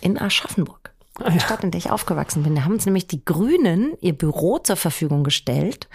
[0.00, 0.92] in Aschaffenburg.
[1.16, 1.40] Ah, Die ja.
[1.44, 2.54] Stadt, in der ich aufgewachsen bin.
[2.54, 5.88] Da haben uns nämlich die Grünen ihr Büro zur Verfügung gestellt,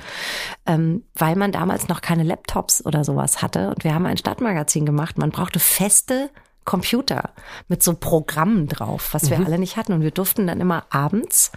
[0.65, 3.69] ähm, weil man damals noch keine Laptops oder sowas hatte.
[3.69, 5.17] Und wir haben ein Stadtmagazin gemacht.
[5.17, 6.29] Man brauchte feste
[6.65, 7.29] Computer
[7.67, 9.93] mit so Programmen drauf, was wir alle nicht hatten.
[9.93, 11.51] Und wir durften dann immer abends,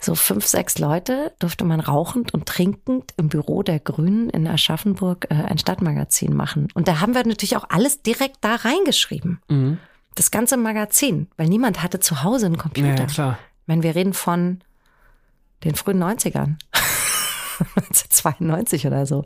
[0.00, 5.28] so fünf, sechs Leute, durfte man rauchend und trinkend im Büro der Grünen in Aschaffenburg
[5.30, 6.68] äh, ein Stadtmagazin machen.
[6.74, 9.40] Und da haben wir natürlich auch alles direkt da reingeschrieben.
[9.48, 9.78] Mhm.
[10.16, 12.96] Das ganze Magazin, weil niemand hatte zu Hause einen Computer.
[12.96, 13.38] Ja, klar.
[13.62, 14.60] Ich meine, wir reden von
[15.62, 16.56] den frühen 90ern.
[17.92, 19.24] 92 oder so.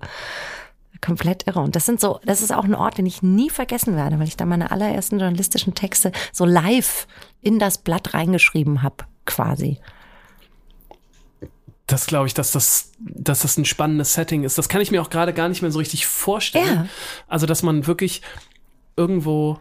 [1.05, 1.61] Komplett irre.
[1.61, 4.29] Und das sind so, das ist auch ein Ort, den ich nie vergessen werde, weil
[4.29, 7.07] ich da meine allerersten journalistischen Texte so live
[7.43, 9.79] in das Blatt reingeschrieben habe, quasi.
[11.87, 14.57] Das glaube ich, dass das, dass das ein spannendes Setting ist.
[14.57, 16.75] Das kann ich mir auch gerade gar nicht mehr so richtig vorstellen.
[16.75, 16.87] Ja.
[17.27, 18.23] Also, dass man wirklich
[18.97, 19.59] irgendwo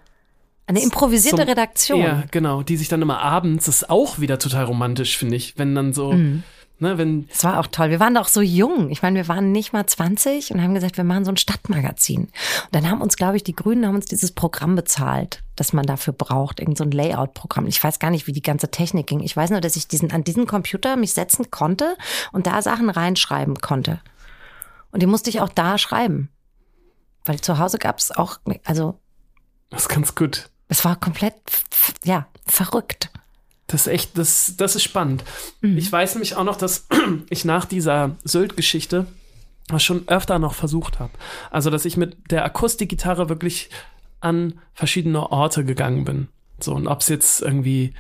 [0.68, 2.00] Eine improvisierte zum- Redaktion.
[2.02, 5.58] Ja, genau, die sich dann immer abends, das ist auch wieder total romantisch, finde ich,
[5.58, 6.44] wenn dann so, Mhm.
[6.82, 7.90] Ne, wenn, Das war auch toll.
[7.90, 8.90] Wir waren doch so jung.
[8.90, 12.24] Ich meine, wir waren nicht mal 20 und haben gesagt, wir machen so ein Stadtmagazin.
[12.24, 12.32] Und
[12.72, 16.14] dann haben uns, glaube ich, die Grünen haben uns dieses Programm bezahlt, das man dafür
[16.14, 17.68] braucht, irgend so ein Layout-Programm.
[17.68, 19.22] Ich weiß gar nicht, wie die ganze Technik ging.
[19.22, 21.96] Ich weiß nur, dass ich diesen, an diesen Computer mich setzen konnte
[22.32, 24.02] und da Sachen reinschreiben konnte.
[24.92, 26.30] Und die musste ich auch da schreiben.
[27.26, 29.00] Weil zu Hause gab es auch, also
[29.70, 30.50] das ist ganz gut.
[30.68, 31.36] es war komplett,
[32.04, 33.10] ja, verrückt.
[33.72, 35.24] Das ist echt, das, das ist spannend.
[35.62, 35.78] Mhm.
[35.78, 36.88] Ich weiß nämlich auch noch, dass
[37.30, 39.06] ich nach dieser Sylt-Geschichte
[39.78, 41.14] schon öfter noch versucht habe.
[41.50, 43.70] Also, dass ich mit der Akustikgitarre wirklich
[44.20, 46.28] an verschiedene Orte gegangen bin.
[46.60, 47.94] So, und ob es jetzt irgendwie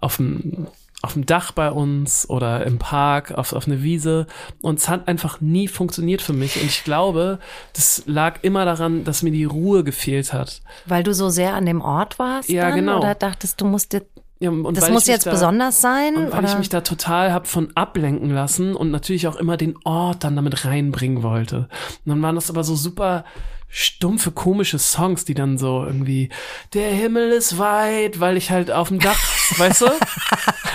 [0.00, 0.68] auf dem,
[1.02, 4.26] auf dem Dach bei uns oder im Park, auf, auf eine Wiese.
[4.62, 6.60] Und es hat einfach nie funktioniert für mich.
[6.60, 7.38] Und ich glaube,
[7.74, 10.62] das lag immer daran, dass mir die Ruhe gefehlt hat.
[10.86, 12.98] Weil du so sehr an dem Ort warst Ja, dann, genau.
[12.98, 14.06] oder dachtest, du musst dir,
[14.38, 16.14] Ja, und das muss jetzt da- besonders sein?
[16.16, 16.48] Und weil oder?
[16.52, 20.36] ich mich da total hab von ablenken lassen und natürlich auch immer den Ort dann
[20.36, 21.68] damit reinbringen wollte.
[22.04, 23.24] Und dann waren das aber so super
[23.68, 26.28] stumpfe, komische Songs, die dann so irgendwie,
[26.74, 29.18] der Himmel ist weit, weil ich halt auf dem Dach,
[29.58, 29.86] weißt du?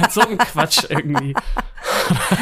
[0.09, 1.35] So ein Quatsch irgendwie.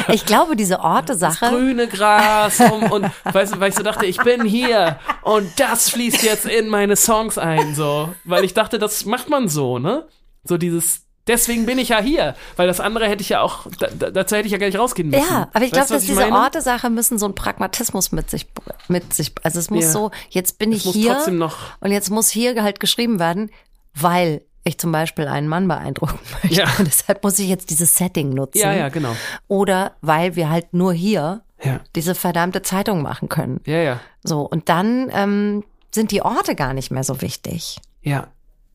[0.08, 4.06] Ich glaube, diese Das Orte-Sache, grüne Gras um, und weißt du, weil ich so dachte,
[4.06, 8.14] ich bin hier und das fließt jetzt in meine Songs ein, so.
[8.24, 10.06] Weil ich dachte, das macht man so, ne?
[10.44, 13.86] So dieses, deswegen bin ich ja hier, weil das andere hätte ich ja auch, da,
[13.98, 15.22] da, dazu hätte ich ja gar nicht rausgehen müssen.
[15.30, 16.34] ja, aber ich glaube, dass diese meine?
[16.36, 18.46] Orte-Sache müssen so einen Pragmatismus mit sich,
[18.88, 19.90] mit sich, also es muss Ja.
[19.92, 23.50] so, jetzt bin ich muss hier trotzdem noch- und jetzt muss hier halt geschrieben werden,
[23.94, 26.58] weil ich zum Beispiel einen Mann beeindrucken möchte.
[26.60, 26.68] Ja.
[26.78, 28.58] Und deshalb muss ich jetzt dieses Setting nutzen.
[28.58, 29.16] Ja, ja, genau.
[29.48, 33.60] Oder weil wir halt nur hier Ja, diese verdammte Zeitung machen können.
[33.64, 34.00] ja, ja.
[34.22, 35.64] So, und dann ähm,
[35.94, 37.78] sind die Orte gar nicht mehr so wichtig.
[38.02, 38.26] Ja,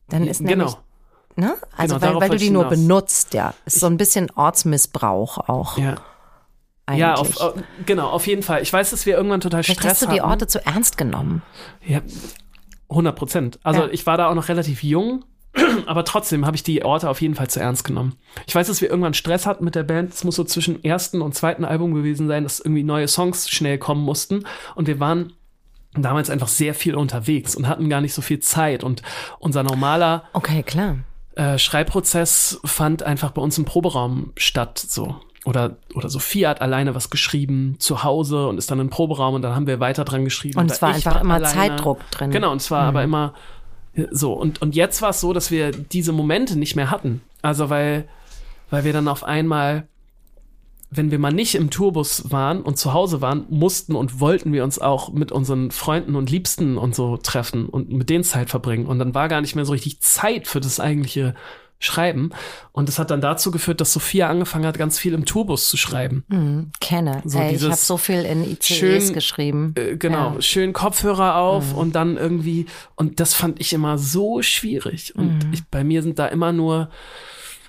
[0.08, 0.78] Dann ist nämlich genau.
[1.36, 1.54] Ne?
[1.76, 2.78] Also Genau, weil, weil du die nur hinaus.
[2.80, 3.52] benutzt, ja.
[3.66, 5.96] Ist so ein bisschen Ortsmissbrauch auch Ja.
[6.86, 7.00] eigentlich.
[7.00, 8.62] Ja, auf, auf, genau, auf jeden Fall.
[8.62, 10.30] Ich weiß, dass wir irgendwann total Vielleicht Stress hast du die hatten.
[10.30, 11.42] Orte zu ernst genommen.
[11.84, 12.00] Ja,
[12.88, 13.58] 100 Prozent.
[13.64, 13.88] Also Ja.
[13.90, 15.24] ich war da auch noch relativ jung,
[15.86, 18.14] aber trotzdem habe ich die Orte auf jeden Fall zu ernst genommen.
[18.46, 20.14] Ich weiß, dass wir irgendwann Stress hatten mit der Band.
[20.14, 23.76] Es muss so zwischen ersten und zweiten Album gewesen sein, dass irgendwie neue Songs schnell
[23.78, 24.44] kommen mussten.
[24.74, 25.32] Und wir waren
[25.94, 28.84] damals einfach sehr viel unterwegs und hatten gar nicht so viel Zeit.
[28.84, 29.02] Und
[29.38, 30.96] unser normaler Okay, klar.
[31.36, 35.16] Äh, Schreibprozess fand einfach bei uns im Proberaum statt, so.
[35.44, 39.42] Oder, oder Sophia hat alleine was geschrieben zu Hause und ist dann im Proberaum und
[39.42, 40.58] dann haben wir weiter dran geschrieben.
[40.58, 41.54] Und Oder es war einfach immer alleine.
[41.54, 42.32] Zeitdruck drin.
[42.32, 43.32] Genau, und es war aber immer
[43.94, 44.32] äh, so.
[44.32, 47.20] Und, und jetzt war es so, dass wir diese Momente nicht mehr hatten.
[47.42, 48.08] Also weil,
[48.70, 49.86] weil wir dann auf einmal,
[50.90, 54.62] wenn wir mal nicht im Tourbus waren und zu Hause waren, mussten und wollten wir
[54.64, 58.86] uns auch mit unseren Freunden und Liebsten und so treffen und mit denen Zeit verbringen.
[58.86, 61.34] Und dann war gar nicht mehr so richtig Zeit für das eigentliche
[61.78, 62.30] Schreiben.
[62.72, 65.76] Und das hat dann dazu geführt, dass Sophia angefangen hat, ganz viel im Tourbus zu
[65.76, 66.24] schreiben.
[66.28, 67.20] Mhm, kenne.
[67.26, 69.74] So Ey, ich habe so viel in ICEs schön, geschrieben.
[69.76, 70.40] Äh, genau, Ja.
[70.40, 71.78] schön Kopfhörer auf Mhm.
[71.78, 75.14] und dann irgendwie, und das fand ich immer so schwierig.
[75.16, 75.52] Und Mhm.
[75.52, 76.88] ich, bei mir sind da immer nur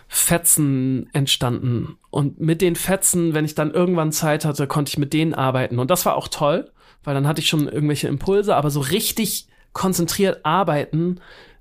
[0.07, 1.97] Fetzen entstanden.
[2.09, 5.79] Und mit den Fetzen, wenn ich dann irgendwann Zeit hatte, konnte ich mit denen arbeiten.
[5.79, 6.71] Und das war auch toll,
[7.03, 11.19] weil dann hatte ich schon irgendwelche Impulse, aber so richtig konzentriert arbeiten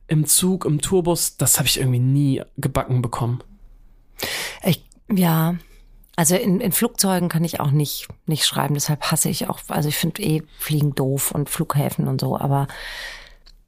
[0.09, 3.43] im Zug, im Tourbus, das habe ich irgendwie nie gebacken bekommen.
[4.65, 5.57] Ich, ja,
[6.15, 9.89] also in, in Flugzeugen kann ich auch nicht, nicht schreiben, deshalb hasse ich auch, also
[9.89, 12.69] ich finde eh Fliegen doof und Flughäfen und so, aber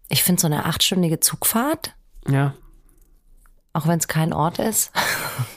[0.09, 1.95] ich finde so eine achtstündige Zugfahrt,
[2.29, 2.55] Ja,
[3.72, 4.92] auch wenn es kein Ort ist,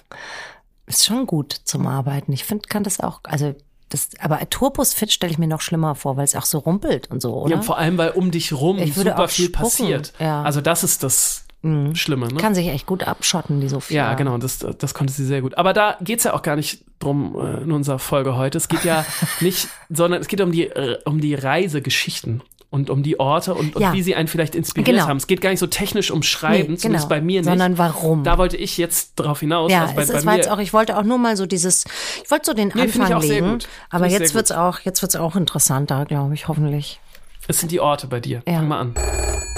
[0.86, 2.32] ist schon gut zum Arbeiten.
[2.34, 3.56] Ich finde, kann das auch, also
[3.90, 7.12] das, aber Tourbus fit stelle ich mir noch schlimmer vor, weil es auch so rumpelt
[7.12, 7.56] und so, oder?
[7.56, 10.14] ja vor allem, weil um dich rum Ich würde super viel spucken, passiert.
[10.20, 10.40] ja.
[10.40, 10.46] Mhm.
[10.46, 11.46] Also das ist das
[11.94, 12.28] Schlimme.
[12.28, 12.38] Ne?
[12.38, 14.08] Kann sich echt gut abschotten, die Sophia.
[14.08, 15.60] Ja, genau, das, das konnte sie sehr gut.
[15.60, 18.58] Aber da geht's ja auch gar nicht drum äh, in unserer Folge heute.
[18.58, 19.06] Es geht ja
[19.42, 22.42] nicht, sondern es geht um die, äh, um die Reisegeschichten.
[22.72, 23.94] Und um die Orte und, und Ja.
[23.94, 25.08] wie sie einen vielleicht inspiriert Genau.
[25.08, 25.18] haben.
[25.18, 27.20] Es geht gar nicht so technisch um Schreiben, Nee, zumindest genau.
[27.20, 27.50] bei mir nicht.
[27.50, 28.24] Sondern warum.
[28.24, 29.72] Da wollte ich jetzt drauf hinaus.
[29.72, 31.38] Ja, also bei, es bei ist, war mir, jetzt auch, ich wollte auch nur mal
[31.38, 31.84] so dieses,
[32.24, 33.50] ich wollte so den Nee, finde ich Anfang auch sehr legen.
[33.52, 33.68] gut.
[33.92, 37.00] Aber ich jetzt sehr wird's auch, jetzt wird's auch interessanter, glaube ich, hoffentlich.
[37.48, 38.42] es sind die Orte bei dir.
[38.48, 38.56] Ja.
[38.56, 38.96] Fang mal an.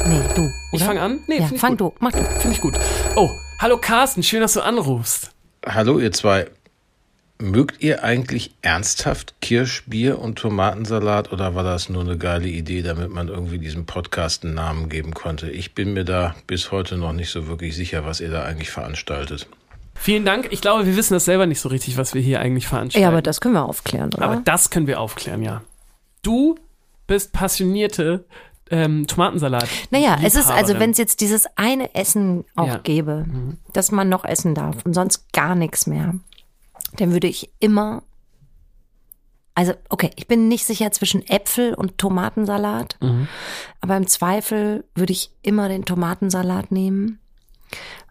[0.08, 0.41] Nee, du.
[0.71, 0.86] Ich oder?
[0.86, 1.19] fange an?
[1.28, 1.80] Nee, ja, ich fang gut.
[1.80, 1.93] du.
[1.99, 2.23] Mach du.
[2.39, 2.73] Finde ich gut.
[3.15, 5.30] Oh, hallo Carsten, schön, dass du anrufst.
[5.65, 6.47] Hallo ihr zwei.
[7.39, 13.09] Mögt ihr eigentlich ernsthaft Kirschbier und Tomatensalat oder war das nur eine geile Idee, damit
[13.09, 15.49] man irgendwie diesem Podcast einen Namen geben konnte?
[15.49, 18.69] Ich bin mir da bis heute noch nicht so wirklich sicher, was ihr da eigentlich
[18.69, 19.47] veranstaltet.
[19.95, 20.47] Vielen Dank.
[20.51, 23.03] Ich glaube, wir wissen das selber nicht so richtig, was wir hier eigentlich veranstalten.
[23.03, 24.23] Ja, aber das können wir aufklären, oder?
[24.25, 25.63] Aber das können wir aufklären, ja.
[26.21, 26.55] Du
[27.07, 28.25] bist passionierte
[28.69, 29.67] ähm, Tomatensalat.
[29.91, 32.77] Naja, es ist also, wenn es jetzt dieses eine Essen auch Ja.
[32.77, 32.83] Mhm.
[32.83, 33.25] gäbe,
[33.73, 36.15] dass man noch essen darf und sonst gar nichts mehr,
[36.97, 38.03] dann würde ich immer,
[39.55, 43.27] also okay, ich bin nicht sicher zwischen Äpfel und Tomatensalat, Mhm.
[43.81, 47.19] aber im Zweifel würde ich immer den Tomatensalat nehmen,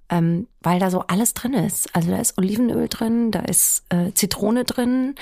[0.08, 1.94] ähm, weil da so alles drin ist.
[1.94, 5.14] Also da ist Olivenöl drin, da ist äh, Zitrone drin,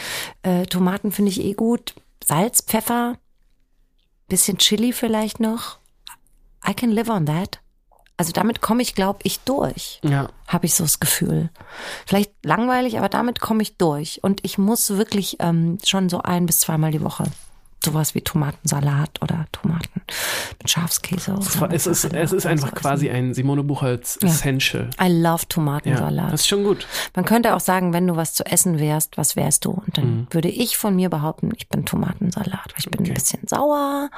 [0.43, 3.17] äh, Tomaten finde ich eh gut, Salz, Pfeffer,
[4.29, 5.79] bisschen Chili vielleicht noch.
[6.69, 7.61] I can live on that.
[8.21, 9.99] Also damit komme ich, glaube ich, durch.
[10.05, 10.29] Ja.
[10.47, 11.49] Habe ich so das Gefühl.
[12.05, 14.23] Vielleicht langweilig, aber damit komme ich durch.
[14.23, 17.25] Und ich muss wirklich ähm, schon so ein bis zweimal die Woche
[17.85, 20.03] sowas wie Tomatensalat oder Tomaten
[20.59, 21.35] mit Schafskäse.
[21.71, 24.29] Es, ist, es ist einfach quasi ein Simone Buchholz Ja.
[24.29, 24.91] Essential.
[25.01, 26.33] I love Ja, Tomatensalat.
[26.33, 26.87] das ist schon gut.
[27.15, 29.71] Man könnte auch sagen, wenn du was zu essen wärst, was wärst du?
[29.71, 30.27] Und dann Mhm.
[30.31, 32.51] würde ich von mir behaupten, ich bin Tomatensalat.
[32.51, 33.11] weil Ich bin Okay.
[33.11, 34.11] ein bisschen sauer.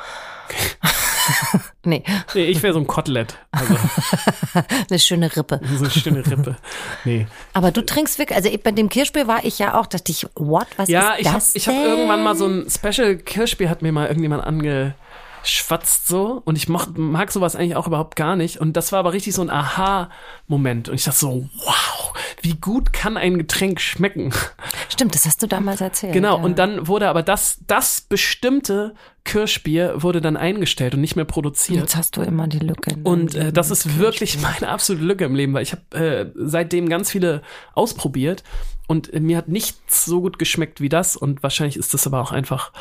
[1.85, 2.03] nee,
[2.35, 3.37] Nee, ich wäre so ein Kotelett.
[3.53, 3.75] Also
[4.91, 5.61] eine schöne Rippe.
[5.77, 6.57] so eine schöne Rippe.
[7.05, 7.27] Nee.
[7.53, 10.67] Aber du trinkst wirklich, also bei dem Kirschbier war ich ja auch, dachte ich, what,
[10.77, 11.85] was Ja, ist ich habe das ich hab denn?
[11.85, 13.17] irgendwann mal so ein Special
[13.53, 16.41] Kirschbier, hat mir mal irgendjemand angeschwatzt so.
[16.45, 18.59] Und ich moch, mag sowas eigentlich auch überhaupt gar nicht.
[18.59, 20.89] Und das war aber richtig so ein Aha-Moment.
[20.89, 24.33] Und ich dachte so, wow, wie gut kann ein Getränk schmecken?
[24.89, 26.15] Stimmt, das hast du damals erzählt.
[26.15, 26.43] Genau, ja.
[26.43, 31.81] und dann wurde aber das, das bestimmte Kirschbier wurde dann eingestellt und nicht mehr produziert.
[31.81, 32.97] Jetzt hast du immer die Lücke.
[33.05, 36.89] Und äh, das ist wirklich meine absolute Lücke im Leben, weil ich habe äh, seitdem
[36.89, 37.43] ganz viele
[37.75, 38.43] ausprobiert
[38.87, 42.21] und äh, mir hat nichts so gut geschmeckt wie das und wahrscheinlich ist das aber
[42.21, 42.73] auch einfach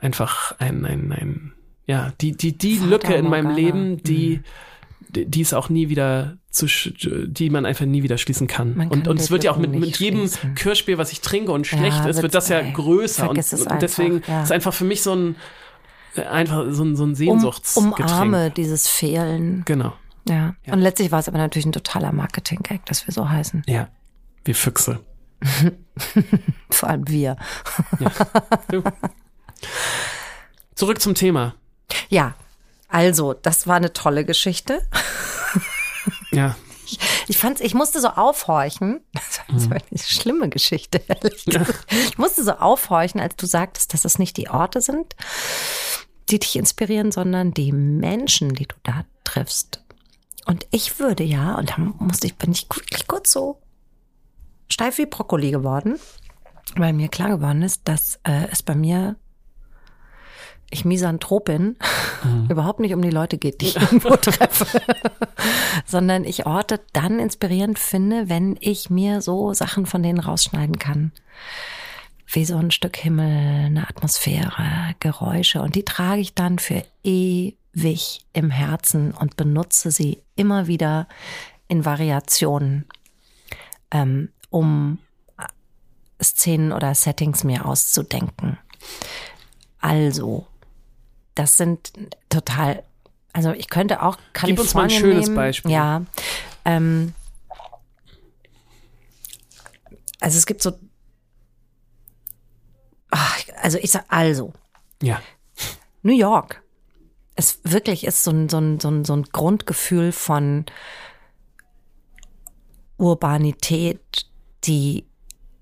[0.00, 1.52] einfach ein ein, ein
[1.86, 3.56] ja die die die Fata Lücke in meinem Morgana.
[3.56, 4.40] Leben, die
[5.08, 8.76] die die ist auch nie wieder zu die man einfach nie wieder schließen kann.
[8.76, 10.54] Man und kann und es wird ja auch mit mit jedem schließen.
[10.54, 14.22] Kirschbier, was ich trinke und schlecht ist, wird das ja ey, größer und, und deswegen
[14.26, 14.42] ja.
[14.42, 15.36] ist einfach für mich so ein
[16.16, 17.98] einfach so ein so ein um, Sehnsuchtsgetränk.
[17.98, 19.62] umarme dieses Fehlen.
[19.66, 19.92] Genau.
[20.28, 20.54] Ja.
[20.66, 23.62] Und letztlich war es aber natürlich ein totaler Marketing-Gag, dass wir so heißen.
[23.66, 23.88] Ja,
[24.44, 25.00] wir Füchse.
[26.70, 27.36] Vor allem wir.
[28.70, 28.82] Du.
[30.74, 31.54] Zurück zum Thema.
[32.08, 32.34] Ja,
[32.88, 34.86] also, das war eine tolle Geschichte.
[36.30, 36.56] Ja,
[37.26, 39.00] Ich fand's, ich musste so aufhorchen.
[39.48, 41.86] Das war eine schlimme Geschichte, ehrlich gesagt.
[41.90, 45.16] Ich musste so aufhorchen, als du sagtest, dass es nicht die Orte sind,
[46.28, 49.82] die dich inspirieren, sondern die Menschen, die du da triffst.
[50.46, 53.60] Und ich würde ja, und da musste ich, bin ich wirklich kurz so
[54.68, 55.98] steif wie Brokkoli geworden,
[56.76, 59.16] weil mir klar geworden ist, dass äh, es bei mir
[60.70, 61.76] ich Misanthrop bin,
[62.48, 64.80] überhaupt nicht um die Leute geht, die ich irgendwo treffe,
[65.86, 71.12] sondern ich Orte dann inspirierend finde, wenn ich mir so Sachen von denen rausschneiden kann.
[72.26, 78.26] Wie so ein Stück Himmel, eine Atmosphäre, Geräusche und die trage ich dann für ewig
[78.32, 81.06] im Herzen und benutze sie immer wieder
[81.68, 82.84] in Variationen,
[83.92, 84.98] ähm, um
[86.20, 88.58] Szenen oder Settings mir auszudenken.
[89.80, 90.46] Also,
[91.36, 91.92] das sind
[92.28, 92.82] total,
[93.32, 95.36] also ich könnte auch Kalifornien Gib uns mal ein schönes nehmen.
[95.36, 95.70] Beispiel.
[95.70, 96.02] Ja,
[96.64, 97.14] ähm,
[100.18, 100.72] also es gibt so,
[103.10, 104.52] ach, also ich sag, also,
[105.00, 105.22] ja.
[106.02, 106.62] New York.
[107.36, 110.64] Es wirklich ist so ein, so ein, so ein, so ein Grundgefühl von
[112.96, 114.26] Urbanität,
[114.64, 115.05] die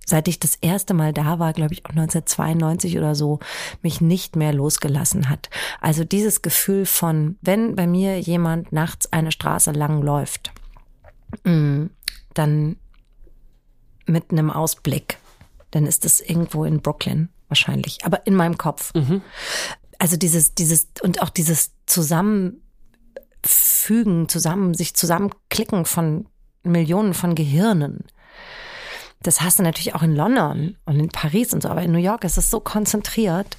[0.07, 3.41] seit ich das erste Mal da war, glaube ich auch 1992 oder so,
[3.83, 5.51] mich nicht mehr losgelassen hat.
[5.81, 10.53] Also dieses Gefühl von, wenn bei mir jemand nachts eine Straße lang läuft,
[11.45, 11.87] mm,
[12.35, 12.77] dann
[14.07, 15.19] mit einem Ausblick,
[15.71, 18.93] dann ist das irgendwo in Brooklyn wahrscheinlich, aber in meinem Kopf.
[19.99, 22.59] Also dieses, dieses und auch dieses Zusammenfügen,
[24.29, 26.27] zusammen, sich zusammenklicken von
[26.63, 28.05] Millionen von Gehirnen
[29.23, 31.99] das hast du natürlich auch in London und in Paris und so, aber in New
[31.99, 33.57] York ist es so konzentriert,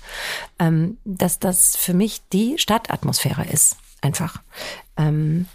[0.59, 3.77] ähm, dass das für mich die Stadtatmosphäre ist.
[4.01, 4.41] Einfach.
[4.97, 5.47] Ähm,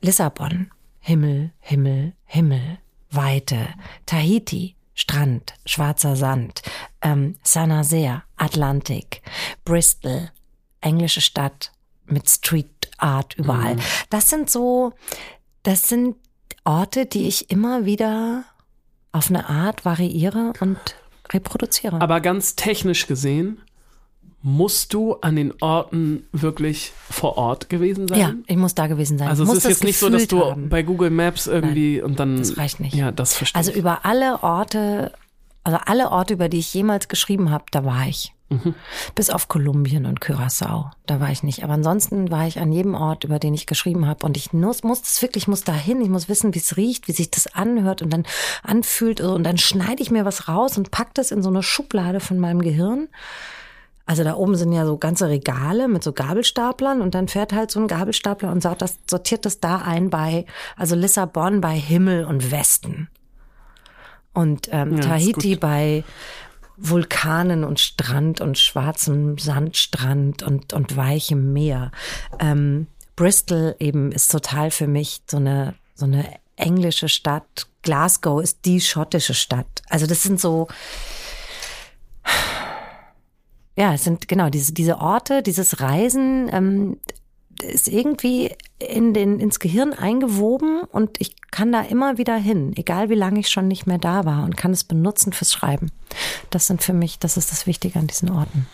[0.00, 2.78] Lissabon, Himmel, Himmel, Himmel,
[3.10, 3.68] Weite,
[4.06, 6.62] Tahiti, Strand, schwarzer Sand,
[7.02, 9.22] ähm, Saint-Nazaire, Atlantik,
[9.64, 10.30] Bristol,
[10.80, 11.72] englische Stadt
[12.06, 13.76] mit Street Art überall.
[14.10, 14.92] Das sind so,
[15.62, 16.16] das sind
[16.66, 18.44] Orte, die ich immer wieder
[19.12, 20.78] auf eine Art variiere und
[21.32, 22.00] reproduziere.
[22.00, 23.60] Aber ganz technisch gesehen,
[24.42, 28.18] musst du an den Orten wirklich vor Ort gewesen sein?
[28.18, 29.28] ja, ich muss da gewesen sein.
[29.28, 30.68] Also es ist jetzt nicht so, dass du haben.
[30.68, 32.36] bei Google Maps irgendwie und dann.
[32.36, 32.94] das reicht nicht.
[32.94, 35.12] Ja, das verstehe Also über alle Orte,
[35.64, 38.35] also alle Orte, über die ich jemals geschrieben habe, da war ich.
[38.48, 38.74] Mhm.
[39.16, 40.90] Bis auf Kolumbien und Curaçao.
[41.06, 41.64] Da war ich nicht.
[41.64, 44.24] Aber ansonsten war ich an jedem Ort, über den ich geschrieben habe.
[44.24, 46.00] Und ich muss, muss das wirklich, ich muss da hin.
[46.00, 48.24] Ich muss wissen, wie es riecht, wie sich das anhört und dann
[48.62, 49.20] anfühlt.
[49.20, 52.38] Und dann schneide ich mir was raus und pack das in so eine Schublade von
[52.38, 53.08] meinem Gehirn.
[54.08, 57.72] Also da oben sind ja so ganze Regale mit so Gabelstaplern und dann fährt halt
[57.72, 63.08] so ein Gabelstapler und sortiert das da ein bei, also Lissabon bei Himmel und Westen.
[64.32, 66.04] Und ähm, Ja, Tahiti bei
[66.76, 71.90] Vulkanen und Strand und schwarzem Sandstrand und, und weichem Meer.
[72.38, 72.86] Ähm,
[73.16, 77.66] Bristol eben ist total für mich so eine, so eine englische Stadt.
[77.82, 79.82] Glasgow ist die schottische Stadt.
[79.88, 80.68] Also das sind so,
[83.76, 87.00] ja, es sind genau diese, diese Orte, dieses Reisen ähm,
[87.62, 93.08] ist irgendwie in den, ins Gehirn eingewoben und ich kann da immer wieder hin, egal
[93.10, 95.90] wie lange ich schon nicht mehr da war und kann es benutzen fürs Schreiben.
[96.50, 98.66] Das sind für mich, das ist das Wichtige an diesen Orten.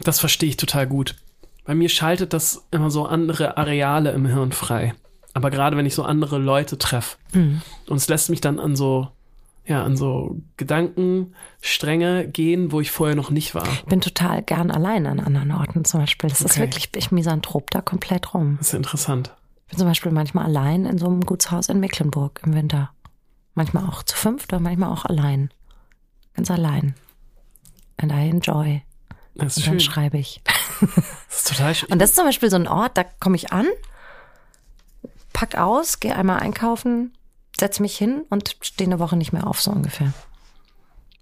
[0.00, 1.16] Das verstehe ich total gut.
[1.64, 4.94] Bei mir schaltet das immer so andere Areale im Hirn frei.
[5.34, 7.16] Aber gerade wenn ich so andere Leute treffe.
[7.32, 7.60] Mhm.
[7.86, 9.08] Und es lässt mich dann an so,
[9.70, 13.66] ja, an so Gedankenstränge gehen, wo ich vorher noch nicht war.
[13.72, 16.28] Ich bin total gern allein an anderen Orten zum Beispiel.
[16.28, 16.60] Das ist Okay.
[16.60, 18.56] wirklich, ich misanthrop da komplett rum.
[18.58, 19.34] Das ist interessant.
[19.64, 22.90] Ich bin zum Beispiel manchmal allein in so einem Gutshaus in Mecklenburg im Winter.
[23.54, 25.50] Manchmal auch zu fünft oder manchmal auch allein.
[26.34, 26.94] Ganz allein.
[27.96, 28.82] And I enjoy.
[29.34, 29.92] Das ist Und dann schön.
[29.92, 30.42] schreibe ich.
[30.80, 31.88] Das ist total schön.
[31.92, 33.66] Und das ist zum Beispiel so ein Ort, da komme ich an,
[35.32, 37.12] pack aus, gehe einmal einkaufen,
[37.60, 40.12] setze mich hin und stehe eine Woche nicht mehr auf, so ungefähr.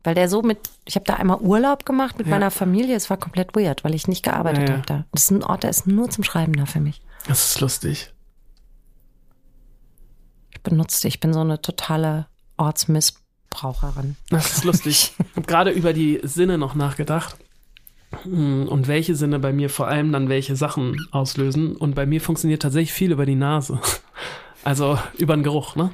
[0.04, 2.34] Weil der so mit, ich habe da einmal Urlaub gemacht mit Ja.
[2.34, 5.04] meiner Familie, es war komplett weird, weil ich nicht gearbeitet Ja, habe da.
[5.12, 7.02] Das ist ein Ort, der ist nur zum Schreiben da für mich.
[7.26, 8.12] Das ist lustig.
[10.52, 14.16] Ich benutze, ich bin so eine totale Ortsmissbraucherin.
[14.30, 15.14] Das ist lustig.
[15.30, 17.36] Ich habe gerade über die Sinne noch nachgedacht.
[18.22, 21.76] Hm, Und welche Sinne bei mir vor allem dann welche Sachen auslösen.
[21.76, 23.78] Und bei mir funktioniert tatsächlich viel über die Nase.
[24.64, 25.90] Also über den Geruch, ne?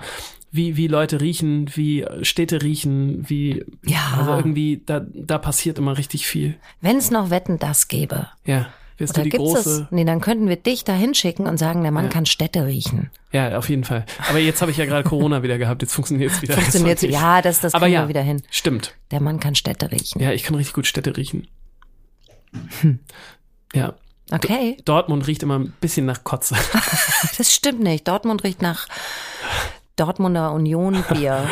[0.56, 3.64] Wie, wie Leute riechen, wie Städte riechen, wie.
[3.84, 4.14] Ja.
[4.18, 6.54] Also irgendwie, da, da passiert immer richtig viel.
[6.80, 8.66] Wenn es noch Wetten das gäbe, Ja.
[8.96, 9.82] Wirst oder du die gibt's große.
[9.82, 9.90] es?
[9.90, 12.10] Nee, dann könnten wir dich da hinschicken und sagen, der Mann Ja.
[12.12, 13.10] kann Städte riechen.
[13.32, 14.06] Ja, auf jeden Fall.
[14.28, 16.54] Aber jetzt habe ich ja gerade Corona wieder gehabt, jetzt funktioniert es wieder.
[16.54, 18.44] Funktioniert ja, das, das Aber kriegen ja, wir wieder hin.
[18.50, 18.94] Stimmt.
[19.10, 20.22] Der Mann kann Städte riechen.
[20.22, 21.48] Ja, ich kann richtig gut Städte riechen.
[22.82, 23.00] Hm.
[23.74, 23.94] Ja.
[24.30, 26.54] Okay, Dortmund riecht immer ein bisschen nach Kotze.
[27.36, 28.06] das stimmt nicht.
[28.06, 28.86] Dortmund riecht nach
[29.96, 31.48] Dortmunder Union Bier.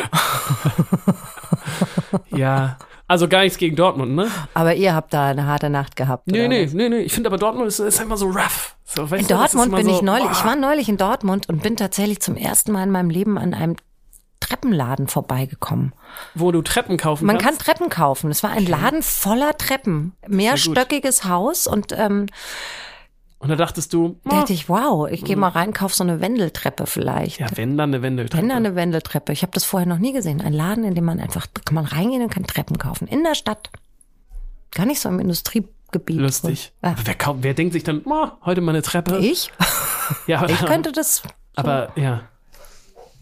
[2.35, 2.77] ja.
[3.07, 4.29] Also gar nichts gegen Dortmund, ne?
[4.53, 6.27] Aber ihr habt da eine harte Nacht gehabt.
[6.27, 6.99] Nee, nee, nee, nee.
[6.99, 8.75] Ich finde aber Dortmund ist, ist immer so rough.
[8.85, 10.31] So, In du, Dortmund bin so, ich neulich, boah.
[10.31, 13.53] ich war neulich in Dortmund und bin tatsächlich zum ersten Mal in meinem Leben an
[13.53, 13.75] einem
[14.39, 15.93] Treppenladen vorbeigekommen.
[16.35, 17.61] Wo du Treppen kaufen Man kann kannst.
[17.61, 18.29] Treppen kaufen.
[18.29, 20.13] Es war ein Laden voller Treppen.
[20.27, 22.27] Mehrstöckiges Haus und ähm,
[23.43, 26.01] Und da dachtest du, da oh, dachte ich, wow, ich gehe mal rein, kauf so
[26.05, 27.41] eine Wendeltreppe vielleicht.
[27.41, 28.41] ja, wenn dann eine Wendeltreppe.
[28.41, 29.33] Wenn da eine Wendeltreppe.
[29.33, 30.39] Ich habe das vorher noch nie gesehen.
[30.39, 33.05] Ein Laden, in dem man einfach, da kann man reingehen und kann Treppen kaufen.
[33.05, 33.69] In der Stadt.
[34.71, 36.21] Gar nicht so im Industriegebiet.
[36.21, 36.71] Lustig.
[36.81, 39.17] Aber wer, wer denkt sich dann, oh, heute mal eine Treppe?
[39.17, 39.51] Ich?
[40.27, 41.23] Ja, aber, Ich könnte das.
[41.55, 42.21] aber ja,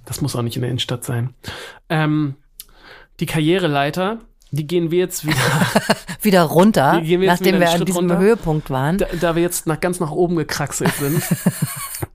[0.05, 1.33] das muss auch nicht in der Innenstadt sein.
[1.89, 2.35] Ähm,
[3.19, 4.19] die Karriereleiter,
[4.51, 5.37] die gehen wir jetzt wieder,
[6.21, 8.19] Wieder runter, wir nachdem wieder wir an diesem runter.
[8.19, 8.97] Höhepunkt waren.
[8.97, 11.23] da, da wir jetzt nach, ganz nach oben gekraxelt sind.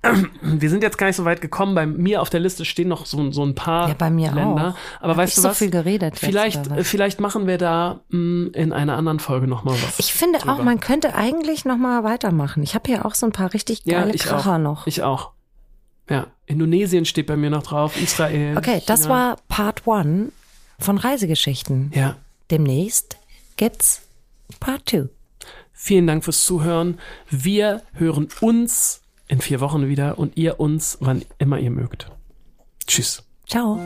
[0.43, 1.75] wir sind jetzt gar nicht so weit gekommen.
[1.75, 4.75] Bei mir auf der Liste stehen noch so, so ein paar Ja, bei mir Länder.
[4.77, 5.01] auch.
[5.03, 5.59] Aber Hab weißt ich du so was?
[5.59, 6.87] viel geredet vielleicht, was?
[6.87, 9.99] vielleicht machen wir da mh, in einer anderen Folge noch mal was.
[9.99, 10.55] Ich finde drüber.
[10.55, 12.63] auch, man könnte eigentlich noch mal weitermachen.
[12.63, 14.59] Ich habe hier auch so ein paar richtig geile ich Kracher auch.
[14.59, 14.87] noch.
[14.87, 15.31] Ich auch.
[16.09, 18.57] Ja, Indonesien steht bei mir noch drauf, Israel.
[18.57, 19.15] Okay, das China.
[19.15, 20.29] war Part One
[20.79, 21.91] von Reisegeschichten.
[21.95, 22.15] Ja.
[22.51, 23.17] Demnächst
[23.57, 24.03] gibt's
[24.61, 25.09] Part Two.
[25.73, 26.99] Vielen Dank fürs Zuhören.
[27.31, 32.11] Wir hören uns in vier Wochen wieder und ihr uns, wann immer ihr mögt.
[32.87, 33.23] Tschüss.
[33.47, 33.81] Ciao.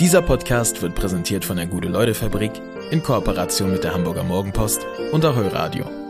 [0.00, 2.52] Dieser Podcast wird präsentiert von der Gute-Leute-Fabrik
[2.90, 6.05] in Kooperation mit der Hamburger Morgenpost und Ahoi Radio.